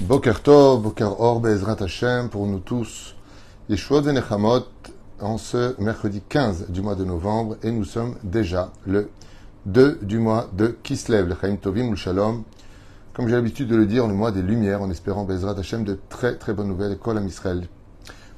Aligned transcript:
Boker 0.00 0.42
Tov, 0.42 0.82
Boker 0.82 1.18
Or, 1.18 1.40
Bezrat 1.40 1.82
Hashem, 1.82 2.28
pour 2.28 2.46
nous 2.46 2.58
tous, 2.58 3.14
Yeshuot 3.70 4.02
Venechamot, 4.02 4.66
en 5.20 5.38
ce 5.38 5.80
mercredi 5.80 6.20
15 6.28 6.70
du 6.70 6.82
mois 6.82 6.94
de 6.94 7.04
novembre, 7.04 7.56
et 7.62 7.70
nous 7.70 7.84
sommes 7.84 8.16
déjà 8.22 8.70
le 8.84 9.08
2 9.64 10.00
du 10.02 10.18
mois 10.18 10.50
de 10.52 10.76
Kislev, 10.82 11.26
le 11.26 11.36
Chaim 11.40 11.56
Tovim 11.56 11.88
ou 11.88 11.96
Shalom. 11.96 12.42
Comme 13.14 13.28
j'ai 13.28 13.34
l'habitude 13.34 13.68
de 13.68 13.76
le 13.76 13.86
dire, 13.86 14.06
le 14.06 14.12
mois 14.12 14.30
des 14.30 14.42
Lumières, 14.42 14.82
en 14.82 14.90
espérant 14.90 15.24
Bezrat 15.24 15.58
Hashem 15.58 15.84
de 15.84 15.98
très 16.10 16.36
très 16.36 16.52
bonnes 16.52 16.68
nouvelles, 16.68 16.98
Kol 16.98 17.24
Israël. 17.24 17.66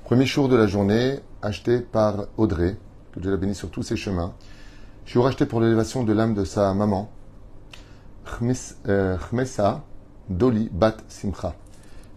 Premier 0.05 0.27
jour 0.27 0.49
de 0.49 0.55
la 0.55 0.69
journée, 0.69 1.19
acheté 1.43 1.81
par 1.81 2.27
Audrey, 2.37 2.77
que 3.13 3.19
Dieu 3.19 3.33
la 3.33 3.39
bénisse 3.39 3.59
sur 3.59 3.71
tous 3.71 3.83
ses 3.83 3.97
chemins. 3.97 4.35
Je 5.05 5.11
suis 5.11 5.21
racheté 5.21 5.47
pour 5.47 5.61
l'élévation 5.61 6.05
de 6.05 6.13
l'âme 6.13 6.35
de 6.35 6.45
sa 6.45 6.73
maman, 6.75 7.11
Chmesa 8.27 9.83
Doli 10.40 10.70
Bat 10.80 11.02
Simcha. 11.10 11.50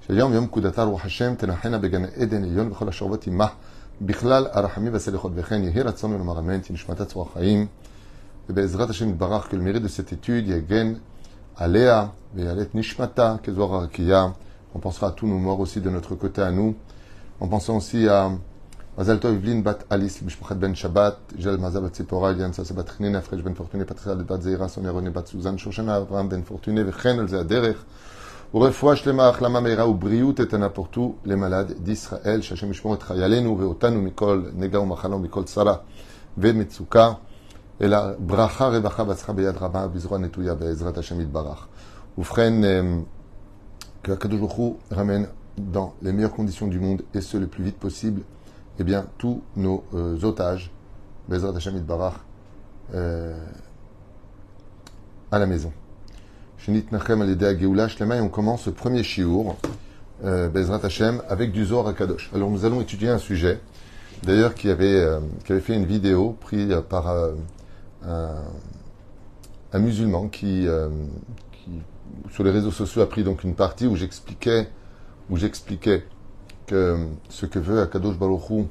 שהיום 0.06 0.32
יום 0.32 0.46
פקודתה 0.46 0.82
רוח 0.82 1.04
השם 1.04 1.34
תנחנה 1.34 1.78
בגן 1.78 2.04
עדן 2.04 2.44
עליון 2.44 2.70
בכל 2.70 2.88
השורבות 2.88 3.26
עמה 3.26 3.46
בכלל 4.00 4.46
הרחמים 4.52 4.92
והסליחות 4.92 5.32
וכן 5.34 5.62
יהי 5.62 5.82
רצון 5.82 6.12
ולומר 6.12 6.38
אמן 6.38 6.60
תנשמתה 6.60 7.04
צרור 7.04 7.28
החיים 7.30 7.66
ובעזרת 8.50 8.90
השם 8.90 9.08
יתברך 9.10 9.46
que 9.50 9.56
le 9.56 9.60
mérite 9.60 9.82
de 9.82 9.88
cette 9.88 10.12
étude 10.12 10.50
יגן 10.50 10.94
עליה 11.56 12.06
ויעלה 12.34 12.62
את 12.62 12.74
נשמתה 12.74 13.36
כזוהר 13.42 13.74
הרקייה. 13.74 14.26
On 14.74 14.80
pensera 14.80 15.06
à 15.08 15.10
tous 15.12 15.26
nos 15.26 15.38
morts 15.38 15.60
aussi 15.60 15.80
de 15.80 15.88
notre 15.88 16.14
côté 16.16 16.42
à 16.42 16.50
nous. 16.50 16.74
En 17.40 17.46
pensant 17.46 17.76
aussi 17.76 18.08
à 18.08 18.28
מזל 18.98 19.18
טוב 19.18 19.34
אבלין 19.34 19.64
בת 19.64 19.84
אליס 19.92 20.22
למשפחת 20.22 20.56
בן 20.56 20.74
שבת, 20.74 21.32
ג'ל 21.42 21.56
מזל 21.56 21.80
בת 21.80 21.92
ציפורה, 21.92 22.30
אליאן 22.30 22.52
ססה 22.52 22.74
בת 22.74 22.88
חנינה, 22.88 23.20
פרש 23.20 23.40
בן 23.40 23.54
פורטוני, 23.54 23.84
פטריאל 23.84 24.22
בת 24.22 24.42
זעירה, 24.42 24.68
סוניה 24.68 24.90
רוני 24.90 25.10
בת 25.10 25.26
סוזן, 25.26 25.58
שושנה 25.58 25.96
אברהם 25.96 26.28
בן 26.28 26.42
פורטוני, 26.42 26.80
וכן 26.86 27.18
על 27.18 27.28
זה 27.28 27.40
הדרך. 27.40 27.84
ורפואה 28.54 28.96
שלמה, 28.96 29.28
החלמה 29.28 29.60
מהירה 29.60 29.88
ובריאות 29.88 30.40
איתנה 30.40 30.68
pour 30.76 30.96
tous 30.96 31.14
les 31.24 31.36
malades 31.36 31.88
d'Israël, 31.88 32.40
שהשם 32.40 32.70
ישמור 32.70 32.94
את 32.94 33.02
חיילינו 33.02 33.58
ואותנו 33.58 34.02
מכל 34.02 34.42
נגע 34.56 34.80
ומחלה 34.80 35.16
ומכל 35.16 35.44
צרה 35.44 35.76
ומצוקה, 36.38 37.12
אלא 37.80 37.98
ברכה, 38.18 38.68
רווחה 38.68 39.02
והצלחה 39.02 39.32
ביד 39.32 39.56
רבה 39.56 39.86
ובזרוע 39.86 40.18
נטויה 40.18 40.54
בעזרת 40.54 40.98
השם 40.98 41.20
יתברך. 41.20 41.66
ובכן, 42.18 42.54
que 44.04 44.12
הקדוש 44.12 44.40
ברוך 44.40 44.52
הוא 44.52 44.76
ramène 44.92 45.26
dans 45.58 45.94
les 46.02 46.12
meilleures 46.12 46.34
conditions 46.34 46.66
du 46.66 46.78
monde 46.78 47.02
et 47.14 47.20
ce 47.20 47.36
le 47.36 47.46
plus 47.46 47.64
vite 47.64 47.78
possible, 47.78 48.20
eh 48.79 48.83
bien, 48.83 49.07
tous 49.17 49.43
nos 49.57 49.83
euh, 49.93 50.23
otages, 50.23 50.71
Bezrat 51.27 51.53
Hashem 51.55 51.75
Yitbarach, 51.75 52.13
euh, 52.93 53.37
à 55.31 55.37
la 55.37 55.45
maison. 55.45 55.73
Shinit 56.57 56.85
Nachem 56.91 57.21
Shlema 57.89 58.15
et 58.15 58.21
on 58.21 58.29
commence 58.29 58.63
ce 58.63 58.69
premier 58.69 59.03
shiur, 59.03 59.57
euh, 60.23 60.47
Bezrat 60.47 60.79
Hashem, 60.83 61.21
avec 61.27 61.51
du 61.51 61.65
Zohar 61.65 61.93
Kadosh. 61.93 62.31
Alors 62.33 62.49
nous 62.49 62.63
allons 62.63 62.79
étudier 62.79 63.09
un 63.09 63.17
sujet, 63.17 63.59
d'ailleurs 64.23 64.55
qui 64.55 64.69
avait, 64.69 65.05
qui 65.43 65.51
avait 65.51 65.61
fait 65.61 65.75
une 65.75 65.85
vidéo 65.85 66.37
prise 66.39 66.81
par 66.89 67.13
un, 68.05 68.35
musulman 69.73 70.29
qui, 70.29 70.67
qui, 71.51 71.81
sur 72.31 72.45
les 72.45 72.51
réseaux 72.51 72.71
sociaux, 72.71 73.01
a 73.01 73.09
pris 73.09 73.23
donc 73.25 73.43
une 73.43 73.55
partie 73.55 73.87
où 73.87 73.95
j'expliquais 73.97 74.69
où 75.29 75.37
j'expliquais 75.37 76.05
que 76.69 77.07
ce 77.29 77.47
que 77.47 77.57
veut 77.57 77.81
Akadosh 77.81 78.17
Baruch 78.17 78.49
Hu, 78.51 78.65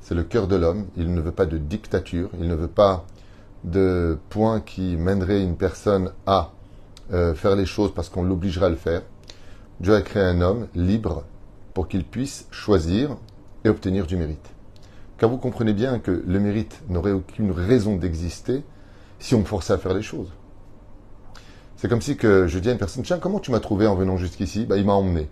c'est 0.00 0.16
le 0.16 0.24
cœur 0.24 0.48
de 0.48 0.56
l'homme. 0.56 0.86
Il 0.96 1.14
ne 1.14 1.20
veut 1.20 1.32
pas 1.32 1.46
de 1.46 1.58
dictature, 1.58 2.28
il 2.40 2.48
ne 2.48 2.54
veut 2.54 2.66
pas 2.68 3.06
de 3.62 4.18
points 4.30 4.60
qui 4.60 4.96
mèneraient 4.96 5.42
une 5.42 5.56
personne 5.56 6.10
à 6.26 6.50
euh, 7.12 7.34
faire 7.34 7.54
les 7.54 7.66
choses 7.66 7.94
parce 7.94 8.08
qu'on 8.08 8.24
l'obligera 8.24 8.66
à 8.66 8.70
le 8.70 8.76
faire. 8.76 9.02
Dieu 9.80 9.94
a 9.94 10.02
créé 10.02 10.22
un 10.22 10.40
homme 10.40 10.66
libre 10.74 11.24
pour 11.72 11.86
qu'il 11.86 12.04
puisse 12.04 12.48
choisir 12.50 13.16
et 13.64 13.68
obtenir 13.68 14.06
du 14.06 14.16
mérite. 14.16 14.50
Car 15.18 15.30
vous 15.30 15.38
comprenez 15.38 15.72
bien 15.72 16.00
que 16.00 16.22
le 16.26 16.40
mérite 16.40 16.82
n'aurait 16.88 17.12
aucune 17.12 17.52
raison 17.52 17.96
d'exister 17.96 18.64
si 19.18 19.34
on 19.34 19.40
me 19.40 19.44
forçait 19.44 19.72
à 19.72 19.78
faire 19.78 19.94
les 19.94 20.02
choses. 20.02 20.32
C'est 21.76 21.88
comme 21.88 22.02
si 22.02 22.16
que 22.16 22.46
je 22.48 22.58
dis 22.58 22.70
à 22.70 22.72
une 22.72 22.78
personne, 22.78 23.04
tiens, 23.04 23.18
comment 23.18 23.38
tu 23.38 23.50
m'as 23.52 23.60
trouvé 23.60 23.86
en 23.86 23.94
venant 23.94 24.16
jusqu'ici? 24.16 24.66
Bah, 24.66 24.78
Il 24.78 24.86
m'a 24.86 24.94
emmené. 24.94 25.28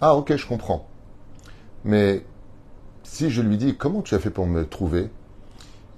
Ah 0.00 0.16
ok, 0.16 0.36
je 0.36 0.46
comprends. 0.46 0.88
Mais 1.84 2.24
si 3.02 3.30
je 3.30 3.42
lui 3.42 3.56
dis 3.56 3.76
comment 3.76 4.02
tu 4.02 4.14
as 4.14 4.18
fait 4.18 4.30
pour 4.30 4.46
me 4.46 4.66
trouver, 4.66 5.10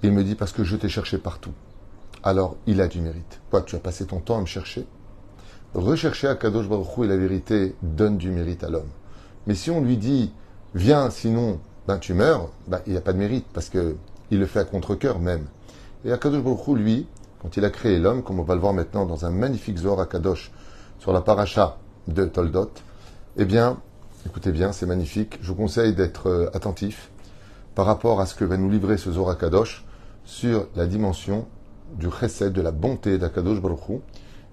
il 0.03 0.11
me 0.11 0.23
dit 0.23 0.35
parce 0.35 0.51
que 0.51 0.63
je 0.63 0.75
t'ai 0.75 0.89
cherché 0.89 1.17
partout. 1.17 1.53
Alors 2.23 2.57
il 2.67 2.81
a 2.81 2.87
du 2.87 2.99
mérite. 2.99 3.39
Quoi, 3.49 3.61
tu 3.61 3.75
as 3.75 3.79
passé 3.79 4.05
ton 4.05 4.19
temps 4.19 4.37
à 4.37 4.41
me 4.41 4.45
chercher? 4.45 4.85
Rechercher 5.73 6.27
à 6.27 6.35
Kadosh 6.35 6.67
Baruch 6.67 6.97
Hu 6.97 7.05
et 7.05 7.07
la 7.07 7.17
vérité 7.17 7.75
donne 7.81 8.17
du 8.17 8.31
mérite 8.31 8.63
à 8.63 8.69
l'homme. 8.69 8.89
Mais 9.47 9.55
si 9.55 9.71
on 9.71 9.81
lui 9.81 9.97
dit 9.97 10.31
viens, 10.75 11.09
sinon 11.09 11.59
ben 11.87 11.99
tu 11.99 12.13
meurs, 12.13 12.49
ben, 12.67 12.81
il 12.85 12.91
n'y 12.91 12.97
a 12.97 13.01
pas 13.01 13.13
de 13.13 13.17
mérite 13.17 13.45
parce 13.53 13.69
que 13.69 13.95
il 14.29 14.39
le 14.39 14.45
fait 14.45 14.59
à 14.59 14.65
contre-cœur 14.65 15.19
même. 15.19 15.45
Et 16.03 16.11
Akadosh 16.11 16.43
Baruch 16.43 16.67
Hu, 16.67 16.75
lui, 16.75 17.07
quand 17.41 17.55
il 17.55 17.63
a 17.63 17.69
créé 17.69 17.97
l'homme, 17.97 18.23
comme 18.23 18.39
on 18.39 18.43
va 18.43 18.55
le 18.55 18.61
voir 18.61 18.73
maintenant 18.73 19.05
dans 19.05 19.25
un 19.25 19.29
magnifique 19.29 19.77
Zohar 19.77 19.99
Akadosh 20.01 20.51
sur 20.99 21.13
la 21.13 21.21
paracha 21.21 21.77
de 22.07 22.25
Toldot, 22.25 22.71
eh 23.37 23.45
bien, 23.45 23.77
Écoutez 24.27 24.51
bien, 24.51 24.73
c'est 24.73 24.85
magnifique. 24.85 25.39
Je 25.41 25.47
vous 25.47 25.55
conseille 25.55 25.95
d'être 25.95 26.51
attentif 26.53 27.11
par 27.75 27.85
rapport 27.85 28.19
à 28.19 28.25
ce 28.25 28.35
que 28.35 28.43
va 28.43 28.57
nous 28.57 28.69
livrer 28.69 28.97
ce 28.97 29.09
Zohar 29.09 29.37
Kadosh 29.37 29.85
sur 30.25 30.67
la 30.75 30.85
dimension 30.85 31.47
du 31.97 32.09
chesed, 32.11 32.51
de 32.51 32.61
la 32.61 32.71
bonté 32.71 33.17
d'Akadosh 33.19 33.61
Baruch 33.61 33.87
Hu, 33.87 33.99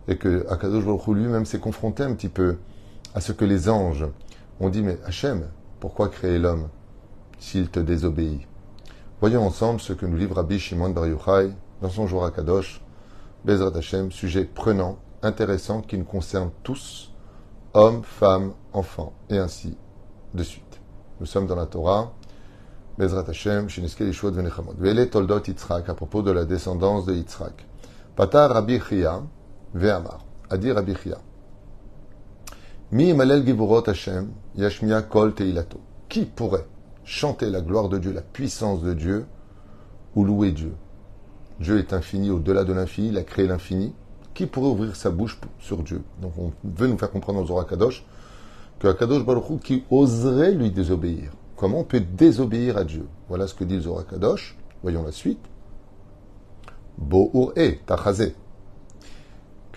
et 0.07 0.17
que 0.17 0.47
Akadosh 0.49 0.85
Baruch 0.85 1.09
Hu 1.09 1.15
lui-même 1.17 1.45
s'est 1.45 1.59
confronté 1.59 2.05
un 2.05 2.15
petit 2.15 2.29
peu 2.29 2.59
à 3.17 3.21
ce 3.21 3.33
que 3.33 3.45
les 3.45 3.69
anges 3.69 4.07
ont 4.61 4.69
dit, 4.69 4.83
mais 4.83 4.97
Hachem, 5.07 5.49
pourquoi 5.81 6.09
créer 6.09 6.39
l'homme 6.39 6.69
s'il 7.41 7.69
te 7.69 7.81
désobéit? 7.81 8.43
Voyons 9.21 9.45
ensemble 9.45 9.81
ce 9.81 9.93
que 9.93 10.07
nous 10.07 10.17
livre 10.17 10.37
Rabbi 10.37 10.61
Shimon 10.61 10.91
Bar 10.91 11.09
dans 11.83 11.91
son 11.91 12.07
Zohar 12.07 12.33
Kadosh, 12.33 12.81
Bezrat 13.45 13.77
Hachem, 13.77 14.13
sujet 14.13 14.45
prenant, 14.45 14.99
intéressant, 15.23 15.81
qui 15.81 15.99
nous 15.99 16.05
concerne 16.05 16.51
tous, 16.63 17.11
hommes, 17.75 18.03
femmes, 18.05 18.53
enfants, 18.73 19.13
et 19.29 19.39
ainsi 19.39 19.77
de 20.33 20.43
suite. 20.43 20.81
Nous 21.21 21.27
sommes 21.27 21.47
dans 21.47 21.57
la 21.57 21.67
Torah, 21.67 22.13
Bezrat 22.97 23.29
Hashem, 23.29 23.69
Shiniskel 23.69 24.07
Yeshua 24.07 24.31
Venechamot. 24.31 24.75
Vele 24.79 25.11
Toldot 25.11 25.43
Yitzhak, 25.47 25.89
à 25.89 25.95
propos 25.95 26.23
de 26.23 26.31
la 26.31 26.45
descendance 26.45 27.05
de 27.07 27.15
Yitzhak. 27.15 27.67
Patar 28.15 28.51
Rabbi 28.51 28.79
Chia, 28.81 29.23
Ve'amar, 29.75 30.25
a 30.49 30.57
dit 30.57 30.71
Rabbi 30.71 30.95
Chia. 30.95 31.19
Mi 32.93 33.13
Malel 33.13 33.45
Givurot 33.45 33.89
Hashem, 33.89 34.31
Yashmia 34.57 35.03
Kol 35.03 35.35
Teilato. 35.35 35.81
Qui 36.09 36.27
pourrait 36.27 36.67
chanter 37.05 37.51
la 37.51 37.61
gloire 37.61 37.89
de 37.89 37.99
Dieu, 37.99 38.13
la 38.13 38.23
puissance 38.23 38.83
de 38.83 38.95
Dieu, 38.95 39.27
ou 40.15 40.25
louer 40.25 40.53
Dieu? 40.53 40.75
Dieu 41.59 41.79
est 41.79 41.93
infini 41.93 42.31
au-delà 42.31 42.63
de 42.63 42.73
l'infini, 42.73 43.09
il 43.09 43.19
a 43.19 43.25
créé 43.25 43.49
l'infini 43.49 43.95
qui 44.35 44.47
pourrait 44.47 44.69
ouvrir 44.69 44.97
sa 44.97 45.11
bouche 45.11 45.41
sur 45.61 45.83
Dieu? 45.83 46.03
Donc 46.21 46.33
on 46.39 46.53
veut 46.65 46.89
nous 46.89 46.99
faire 46.99 47.11
comprendre 47.11 47.41
dans 47.41 47.47
Zohar 47.47 47.67
Kadosh 47.67 48.05
que 48.79 48.93
Kadosh 48.93 49.25
Baruch 49.25 49.51
Hu 49.51 49.59
qui 49.59 49.85
oserait 49.91 50.53
lui 50.53 50.71
désobéir. 50.71 51.33
Comment 51.57 51.81
on 51.81 51.85
peut 51.85 52.01
désobéir 52.01 52.77
à 52.77 52.85
Dieu? 52.85 53.07
Voilà 53.29 53.47
ce 53.47 53.55
que 53.55 53.65
dit 53.65 53.77
le 53.77 53.83
Zohar 53.83 54.07
Kadosh. 54.07 54.57
Voyons 54.83 55.05
la 55.05 55.13
suite. 55.13 55.41
Bo'ur 56.99 57.53
e 57.57 57.79
tachazé. 57.87 58.35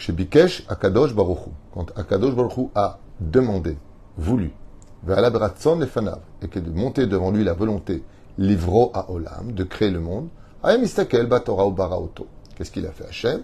Bikesh 0.10 0.66
Akadosh 0.68 1.14
Baruch 1.14 1.48
Hu. 1.48 1.52
Quand 1.74 1.86
Akadosh 1.96 2.36
Baruch 2.36 2.58
Hu 2.58 2.68
a 2.76 3.00
demandé, 3.20 3.78
voulu, 4.18 4.52
et 6.42 6.48
que 6.48 6.60
de 6.60 6.72
monter 6.72 7.08
devant 7.08 7.32
lui 7.32 7.44
la 7.44 7.54
volonté, 7.54 8.04
livro 8.38 8.92
à 8.94 9.12
Olam, 9.12 9.52
de 9.54 9.64
créer 9.64 9.92
le 9.92 10.00
monde, 10.00 10.30
Qu'est-ce 12.56 12.72
qu'il 12.72 12.86
a 12.86 12.92
fait 12.92 13.06
Hachem? 13.06 13.44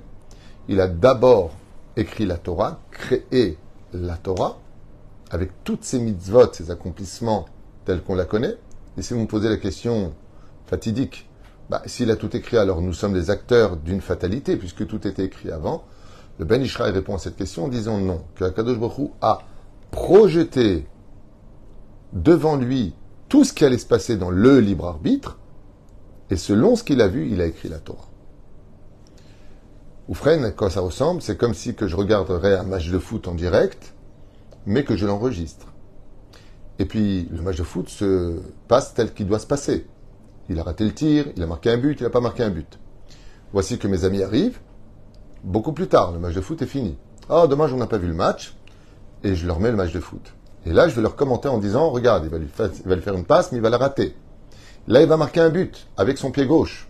Il 0.67 0.79
a 0.81 0.87
d'abord 0.87 1.51
écrit 1.95 2.25
la 2.25 2.37
Torah, 2.37 2.79
créé 2.91 3.57
la 3.93 4.17
Torah, 4.17 4.57
avec 5.29 5.63
toutes 5.63 5.83
ses 5.83 5.99
mitzvot, 5.99 6.53
ses 6.53 6.71
accomplissements 6.71 7.45
tels 7.85 8.01
qu'on 8.01 8.15
la 8.15 8.25
connaît. 8.25 8.55
Et 8.97 9.01
si 9.01 9.13
vous 9.13 9.21
me 9.21 9.27
posez 9.27 9.49
la 9.49 9.57
question 9.57 10.13
fatidique, 10.65 11.27
bah, 11.69 11.81
s'il 11.85 12.11
a 12.11 12.15
tout 12.15 12.35
écrit, 12.35 12.57
alors 12.57 12.81
nous 12.81 12.93
sommes 12.93 13.15
les 13.15 13.29
acteurs 13.29 13.77
d'une 13.77 14.01
fatalité, 14.01 14.57
puisque 14.57 14.85
tout 14.85 15.07
était 15.07 15.25
écrit 15.25 15.51
avant. 15.51 15.83
Le 16.39 16.45
Ben 16.45 16.61
Ishraï 16.61 16.91
répond 16.91 17.15
à 17.15 17.19
cette 17.19 17.35
question 17.35 17.65
en 17.65 17.67
disant 17.67 17.99
non, 17.99 18.23
que 18.35 18.43
Akadosh 18.43 18.79
Baruch 18.79 19.11
a 19.21 19.39
projeté 19.91 20.87
devant 22.11 22.55
lui 22.55 22.93
tout 23.29 23.43
ce 23.43 23.53
qui 23.53 23.65
allait 23.65 23.77
se 23.77 23.85
passer 23.85 24.17
dans 24.17 24.29
le 24.29 24.59
libre 24.59 24.85
arbitre, 24.85 25.39
et 26.29 26.37
selon 26.37 26.75
ce 26.75 26.83
qu'il 26.83 27.01
a 27.01 27.07
vu, 27.07 27.29
il 27.29 27.41
a 27.41 27.45
écrit 27.45 27.69
la 27.69 27.79
Torah. 27.79 28.07
Oufren, 30.09 30.51
quand 30.53 30.69
ça 30.69 30.81
ressemble, 30.81 31.21
c'est 31.21 31.37
comme 31.37 31.53
si 31.53 31.73
je 31.79 31.95
regarderais 31.95 32.57
un 32.57 32.63
match 32.63 32.89
de 32.89 32.99
foot 32.99 33.27
en 33.27 33.35
direct, 33.35 33.93
mais 34.65 34.83
que 34.83 34.97
je 34.97 35.05
l'enregistre. 35.05 35.67
Et 36.77 36.85
puis, 36.85 37.29
le 37.31 37.41
match 37.41 37.57
de 37.57 37.63
foot 37.63 37.87
se 37.87 38.41
passe 38.67 38.93
tel 38.93 39.13
qu'il 39.13 39.27
doit 39.27 39.39
se 39.39 39.47
passer. 39.47 39.87
Il 40.49 40.59
a 40.59 40.63
raté 40.63 40.83
le 40.83 40.93
tir, 40.93 41.27
il 41.37 41.43
a 41.43 41.47
marqué 41.47 41.69
un 41.69 41.77
but, 41.77 41.99
il 42.01 42.03
n'a 42.03 42.09
pas 42.09 42.19
marqué 42.19 42.43
un 42.43 42.49
but. 42.49 42.79
Voici 43.53 43.77
que 43.77 43.87
mes 43.87 44.03
amis 44.03 44.23
arrivent. 44.23 44.59
Beaucoup 45.43 45.71
plus 45.71 45.87
tard, 45.87 46.11
le 46.11 46.19
match 46.19 46.33
de 46.33 46.41
foot 46.41 46.61
est 46.61 46.67
fini. 46.67 46.97
Ah, 47.29 47.43
oh, 47.43 47.47
dommage, 47.47 47.71
on 47.71 47.77
n'a 47.77 47.87
pas 47.87 47.97
vu 47.97 48.07
le 48.07 48.13
match. 48.13 48.57
Et 49.23 49.35
je 49.35 49.47
leur 49.47 49.61
mets 49.61 49.71
le 49.71 49.77
match 49.77 49.93
de 49.93 50.01
foot. 50.01 50.33
Et 50.65 50.73
là, 50.73 50.89
je 50.89 50.95
vais 50.95 51.01
leur 51.01 51.15
commenter 51.15 51.47
en 51.47 51.59
disant, 51.59 51.89
regarde, 51.89 52.25
il 52.25 52.29
va 52.29 52.37
il 52.37 52.87
va 52.89 52.95
lui 52.95 53.01
faire 53.01 53.15
une 53.15 53.25
passe, 53.25 53.53
mais 53.53 53.59
il 53.59 53.61
va 53.61 53.69
la 53.69 53.77
rater. 53.77 54.15
Là, 54.87 55.01
il 55.01 55.07
va 55.07 55.15
marquer 55.15 55.39
un 55.39 55.49
but 55.49 55.87
avec 55.95 56.17
son 56.17 56.31
pied 56.31 56.45
gauche. 56.45 56.89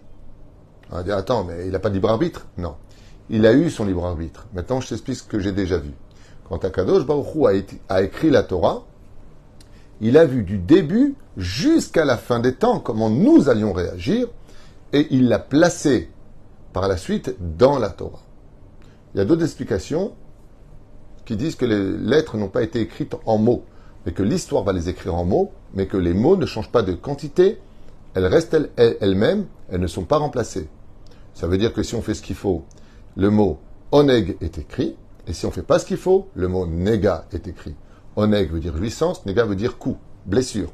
On 0.91 0.95
va 0.95 1.03
dire, 1.03 1.17
attends, 1.17 1.43
mais 1.43 1.65
il 1.65 1.71
n'a 1.71 1.79
pas 1.79 1.89
de 1.89 1.95
libre 1.95 2.09
arbitre? 2.09 2.47
Non. 2.57 2.75
Il 3.29 3.45
a 3.45 3.53
eu 3.53 3.69
son 3.69 3.85
libre 3.85 4.05
arbitre. 4.05 4.47
Maintenant, 4.53 4.81
je 4.81 4.89
t'explique 4.89 5.17
ce 5.17 5.23
que 5.23 5.39
j'ai 5.39 5.51
déjà 5.51 5.77
vu. 5.77 5.91
Quand 6.47 6.63
Akadosh 6.65 7.05
Baruch 7.05 7.35
Hu 7.35 7.45
a, 7.89 7.93
a 7.95 8.01
écrit 8.03 8.29
la 8.29 8.43
Torah, 8.43 8.83
il 10.01 10.17
a 10.17 10.25
vu 10.25 10.43
du 10.43 10.57
début 10.57 11.15
jusqu'à 11.37 12.03
la 12.05 12.17
fin 12.17 12.39
des 12.39 12.55
temps 12.55 12.79
comment 12.79 13.09
nous 13.09 13.49
allions 13.49 13.73
réagir 13.73 14.27
et 14.91 15.07
il 15.11 15.29
l'a 15.29 15.39
placé 15.39 16.09
par 16.73 16.87
la 16.87 16.97
suite 16.97 17.35
dans 17.57 17.79
la 17.79 17.89
Torah. 17.89 18.21
Il 19.13 19.19
y 19.19 19.21
a 19.21 19.25
d'autres 19.25 19.43
explications 19.43 20.13
qui 21.25 21.37
disent 21.37 21.55
que 21.55 21.65
les 21.65 21.97
lettres 21.97 22.37
n'ont 22.37 22.49
pas 22.49 22.63
été 22.63 22.81
écrites 22.81 23.15
en 23.25 23.37
mots, 23.37 23.63
mais 24.05 24.11
que 24.11 24.23
l'histoire 24.23 24.63
va 24.63 24.73
les 24.73 24.89
écrire 24.89 25.15
en 25.15 25.23
mots, 25.23 25.51
mais 25.73 25.87
que 25.87 25.97
les 25.97 26.13
mots 26.13 26.35
ne 26.35 26.45
changent 26.45 26.71
pas 26.71 26.83
de 26.83 26.93
quantité, 26.93 27.59
elles 28.13 28.25
restent 28.25 28.53
elles- 28.53 28.69
elles- 28.75 28.97
elles-mêmes, 28.99 29.45
elles 29.69 29.79
ne 29.79 29.87
sont 29.87 30.03
pas 30.03 30.17
remplacées. 30.17 30.67
Ça 31.33 31.47
veut 31.47 31.57
dire 31.57 31.73
que 31.73 31.81
si 31.81 31.95
on 31.95 32.01
fait 32.01 32.13
ce 32.13 32.21
qu'il 32.21 32.35
faut, 32.35 32.65
le 33.15 33.29
mot 33.29 33.59
oneg 33.91 34.37
est 34.41 34.57
écrit, 34.57 34.95
et 35.27 35.33
si 35.33 35.45
on 35.45 35.49
ne 35.49 35.53
fait 35.53 35.63
pas 35.63 35.79
ce 35.79 35.85
qu'il 35.85 35.97
faut, 35.97 36.29
le 36.35 36.47
mot 36.47 36.65
nega 36.65 37.25
est 37.31 37.47
écrit. 37.47 37.75
Oneg 38.15 38.51
veut 38.51 38.59
dire 38.59 38.75
jouissance, 38.75 39.25
nega 39.25 39.45
veut 39.45 39.55
dire 39.55 39.77
coup, 39.77 39.97
blessure. 40.25 40.71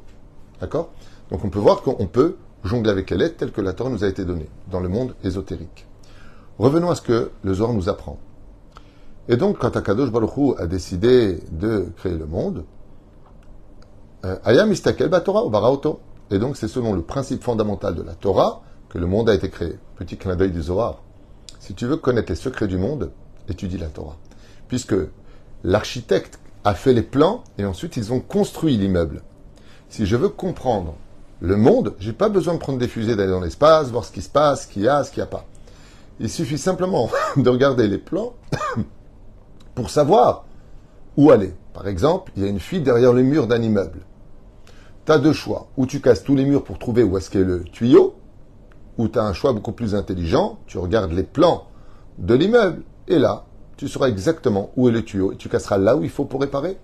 D'accord? 0.60 0.90
Donc 1.30 1.44
on 1.44 1.50
peut 1.50 1.58
voir 1.58 1.82
qu'on 1.82 2.06
peut 2.06 2.36
jongler 2.64 2.90
avec 2.90 3.10
les 3.10 3.16
lettres 3.16 3.36
telles 3.36 3.52
que 3.52 3.60
la 3.60 3.72
Torah 3.72 3.90
nous 3.90 4.04
a 4.04 4.08
été 4.08 4.24
donnée, 4.24 4.48
dans 4.70 4.80
le 4.80 4.88
monde 4.88 5.14
ésotérique. 5.24 5.86
Revenons 6.58 6.90
à 6.90 6.94
ce 6.94 7.02
que 7.02 7.30
le 7.42 7.54
Zohar 7.54 7.72
nous 7.72 7.88
apprend. 7.88 8.18
Et 9.28 9.36
donc, 9.36 9.58
quand 9.58 9.76
Akadosh 9.76 10.10
Baruch 10.10 10.58
a 10.58 10.66
décidé 10.66 11.38
de 11.52 11.86
créer 11.96 12.16
le 12.16 12.26
monde, 12.26 12.64
euh, 14.24 14.36
Ayam 14.44 14.70
Istakel 14.72 15.06
ou 15.06 15.50
Baraoto. 15.50 16.00
Et 16.30 16.38
donc, 16.38 16.56
c'est 16.56 16.68
selon 16.68 16.92
le 16.92 17.02
principe 17.02 17.42
fondamental 17.42 17.94
de 17.94 18.02
la 18.02 18.14
Torah 18.14 18.62
que 18.88 18.98
le 18.98 19.06
monde 19.06 19.30
a 19.30 19.34
été 19.34 19.48
créé. 19.48 19.78
Petit 19.96 20.16
clin 20.16 20.36
d'œil 20.36 20.50
du 20.50 20.62
Zohar. 20.62 21.02
Si 21.60 21.74
tu 21.74 21.86
veux 21.86 21.98
connaître 21.98 22.32
les 22.32 22.36
secrets 22.36 22.66
du 22.66 22.78
monde, 22.78 23.12
étudie 23.48 23.76
la 23.76 23.88
Torah. 23.88 24.16
Puisque 24.66 24.96
l'architecte 25.62 26.40
a 26.64 26.74
fait 26.74 26.94
les 26.94 27.02
plans 27.02 27.44
et 27.58 27.66
ensuite 27.66 27.98
ils 27.98 28.14
ont 28.14 28.20
construit 28.20 28.78
l'immeuble. 28.78 29.22
Si 29.90 30.06
je 30.06 30.16
veux 30.16 30.30
comprendre 30.30 30.96
le 31.40 31.56
monde, 31.56 31.94
j'ai 32.00 32.14
pas 32.14 32.30
besoin 32.30 32.54
de 32.54 32.58
prendre 32.58 32.78
des 32.78 32.88
fusées, 32.88 33.14
d'aller 33.14 33.30
dans 33.30 33.40
l'espace, 33.40 33.88
voir 33.88 34.06
ce 34.06 34.12
qui 34.12 34.22
se 34.22 34.30
passe, 34.30 34.62
ce 34.62 34.68
qu'il 34.68 34.82
y 34.82 34.88
a, 34.88 35.04
ce 35.04 35.10
qu'il 35.10 35.20
n'y 35.20 35.24
a 35.24 35.30
pas. 35.30 35.44
Il 36.18 36.30
suffit 36.30 36.58
simplement 36.58 37.10
de 37.36 37.48
regarder 37.50 37.88
les 37.88 37.98
plans 37.98 38.32
pour 39.74 39.90
savoir 39.90 40.46
où 41.18 41.30
aller. 41.30 41.54
Par 41.74 41.88
exemple, 41.88 42.32
il 42.36 42.42
y 42.42 42.46
a 42.46 42.48
une 42.48 42.60
fuite 42.60 42.84
derrière 42.84 43.12
le 43.12 43.22
mur 43.22 43.46
d'un 43.46 43.60
immeuble. 43.60 44.00
Tu 45.04 45.12
as 45.12 45.18
deux 45.18 45.34
choix. 45.34 45.68
Ou 45.76 45.84
tu 45.84 46.00
casses 46.00 46.24
tous 46.24 46.34
les 46.34 46.46
murs 46.46 46.64
pour 46.64 46.78
trouver 46.78 47.02
où 47.02 47.18
est-ce 47.18 47.28
qu'est 47.28 47.44
le 47.44 47.64
tuyau, 47.64 48.14
ou 49.00 49.08
tu 49.08 49.18
as 49.18 49.24
un 49.24 49.32
choix 49.32 49.52
beaucoup 49.52 49.72
plus 49.72 49.94
intelligent, 49.94 50.58
tu 50.66 50.78
regardes 50.78 51.12
les 51.12 51.22
plans 51.22 51.64
de 52.18 52.34
l'immeuble, 52.34 52.82
et 53.08 53.18
là, 53.18 53.44
tu 53.76 53.88
sauras 53.88 54.08
exactement 54.08 54.70
où 54.76 54.88
est 54.88 54.92
le 54.92 55.02
tuyau, 55.02 55.32
et 55.32 55.36
tu 55.36 55.48
casseras 55.48 55.78
là 55.78 55.96
où 55.96 56.04
il 56.04 56.10
faut 56.10 56.26
pour 56.26 56.40
réparer. 56.42 56.76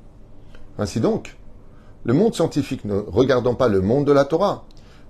Ainsi 0.78 1.00
donc, 1.00 1.36
le 2.04 2.14
monde 2.14 2.34
scientifique, 2.34 2.84
ne 2.84 2.94
regardant 2.94 3.54
pas 3.54 3.68
le 3.68 3.82
monde 3.82 4.06
de 4.06 4.12
la 4.12 4.24
Torah, 4.24 4.64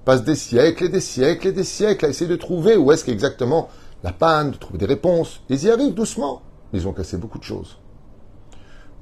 passe 0.04 0.24
des 0.24 0.34
siècles 0.34 0.84
et 0.84 0.88
des 0.88 1.00
siècles 1.00 1.48
et 1.48 1.52
des 1.52 1.64
siècles 1.64 2.06
à 2.06 2.08
essayer 2.08 2.28
de 2.28 2.36
trouver 2.36 2.76
où 2.76 2.90
est-ce 2.90 3.04
qu'exactement 3.04 3.68
la 4.02 4.12
panne, 4.12 4.50
de 4.50 4.56
trouver 4.56 4.78
des 4.78 4.86
réponses. 4.86 5.42
Ils 5.48 5.64
y 5.64 5.70
arrivent 5.70 5.94
doucement, 5.94 6.42
mais 6.72 6.80
ils 6.80 6.88
ont 6.88 6.92
cassé 6.92 7.16
beaucoup 7.16 7.38
de 7.38 7.44
choses. 7.44 7.78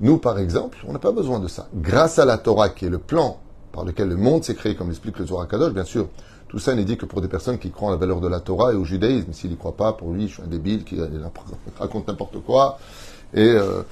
Nous, 0.00 0.18
par 0.18 0.38
exemple, 0.38 0.78
on 0.86 0.92
n'a 0.92 0.98
pas 0.98 1.12
besoin 1.12 1.40
de 1.40 1.48
ça. 1.48 1.68
Grâce 1.74 2.18
à 2.18 2.24
la 2.24 2.36
Torah, 2.36 2.68
qui 2.68 2.84
est 2.84 2.90
le 2.90 2.98
plan 2.98 3.38
par 3.72 3.84
lequel 3.84 4.08
le 4.08 4.16
monde 4.16 4.44
s'est 4.44 4.54
créé, 4.54 4.74
comme 4.74 4.88
l'explique 4.88 5.18
le 5.18 5.26
Zohar 5.26 5.48
Kadosh, 5.48 5.72
bien 5.72 5.84
sûr, 5.84 6.08
tout 6.48 6.58
ça 6.58 6.74
n'est 6.74 6.84
dit 6.84 6.96
que 6.96 7.06
pour 7.06 7.20
des 7.20 7.28
personnes 7.28 7.58
qui 7.58 7.70
croient 7.70 7.88
en 7.88 7.92
la 7.92 7.96
valeur 7.96 8.20
de 8.20 8.28
la 8.28 8.40
Torah 8.40 8.72
et 8.72 8.76
au 8.76 8.84
judaïsme. 8.84 9.32
S'il 9.32 9.50
n'y 9.50 9.56
croit 9.56 9.76
pas, 9.76 9.92
pour 9.92 10.12
lui, 10.12 10.28
je 10.28 10.34
suis 10.34 10.42
un 10.42 10.46
débile 10.46 10.84
qui 10.84 10.98
raconte 11.78 12.08
n'importe 12.08 12.40
quoi. 12.44 12.78
Et, 13.32 13.48
euh, 13.48 13.82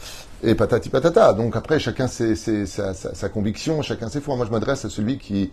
et 0.42 0.54
patati 0.54 0.88
patata. 0.88 1.32
Donc 1.32 1.56
après, 1.56 1.78
chacun 1.78 2.06
ses, 2.06 2.36
sa, 2.36 3.28
conviction, 3.28 3.82
chacun 3.82 4.08
ses 4.08 4.20
foi. 4.20 4.36
Moi, 4.36 4.46
je 4.46 4.52
m'adresse 4.52 4.84
à 4.84 4.90
celui 4.90 5.18
qui, 5.18 5.50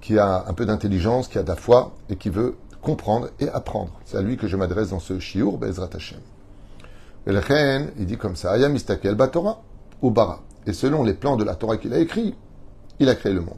qui 0.00 0.18
a 0.18 0.44
un 0.46 0.52
peu 0.52 0.66
d'intelligence, 0.66 1.28
qui 1.28 1.38
a 1.38 1.42
de 1.42 1.48
la 1.48 1.56
foi 1.56 1.94
et 2.10 2.16
qui 2.16 2.28
veut 2.28 2.56
comprendre 2.82 3.28
et 3.40 3.48
apprendre. 3.48 3.92
C'est 4.04 4.18
à 4.18 4.22
lui 4.22 4.36
que 4.36 4.46
je 4.46 4.56
m'adresse 4.56 4.90
dans 4.90 5.00
ce 5.00 5.18
shiur, 5.18 5.56
Bezrat 5.56 5.90
Hashem. 5.94 6.20
Et 7.26 7.32
le 7.32 7.40
il 7.98 8.04
dit 8.04 8.18
comme 8.18 8.36
ça, 8.36 8.52
Ayam 8.52 8.76
istakel 8.76 9.16
ou 10.02 10.10
bara. 10.10 10.40
Et 10.66 10.74
selon 10.74 11.02
les 11.02 11.14
plans 11.14 11.36
de 11.36 11.44
la 11.44 11.54
Torah 11.54 11.78
qu'il 11.78 11.94
a 11.94 11.98
écrit, 11.98 12.34
il 12.98 13.08
a 13.08 13.14
créé 13.14 13.32
le 13.32 13.40
monde. 13.40 13.56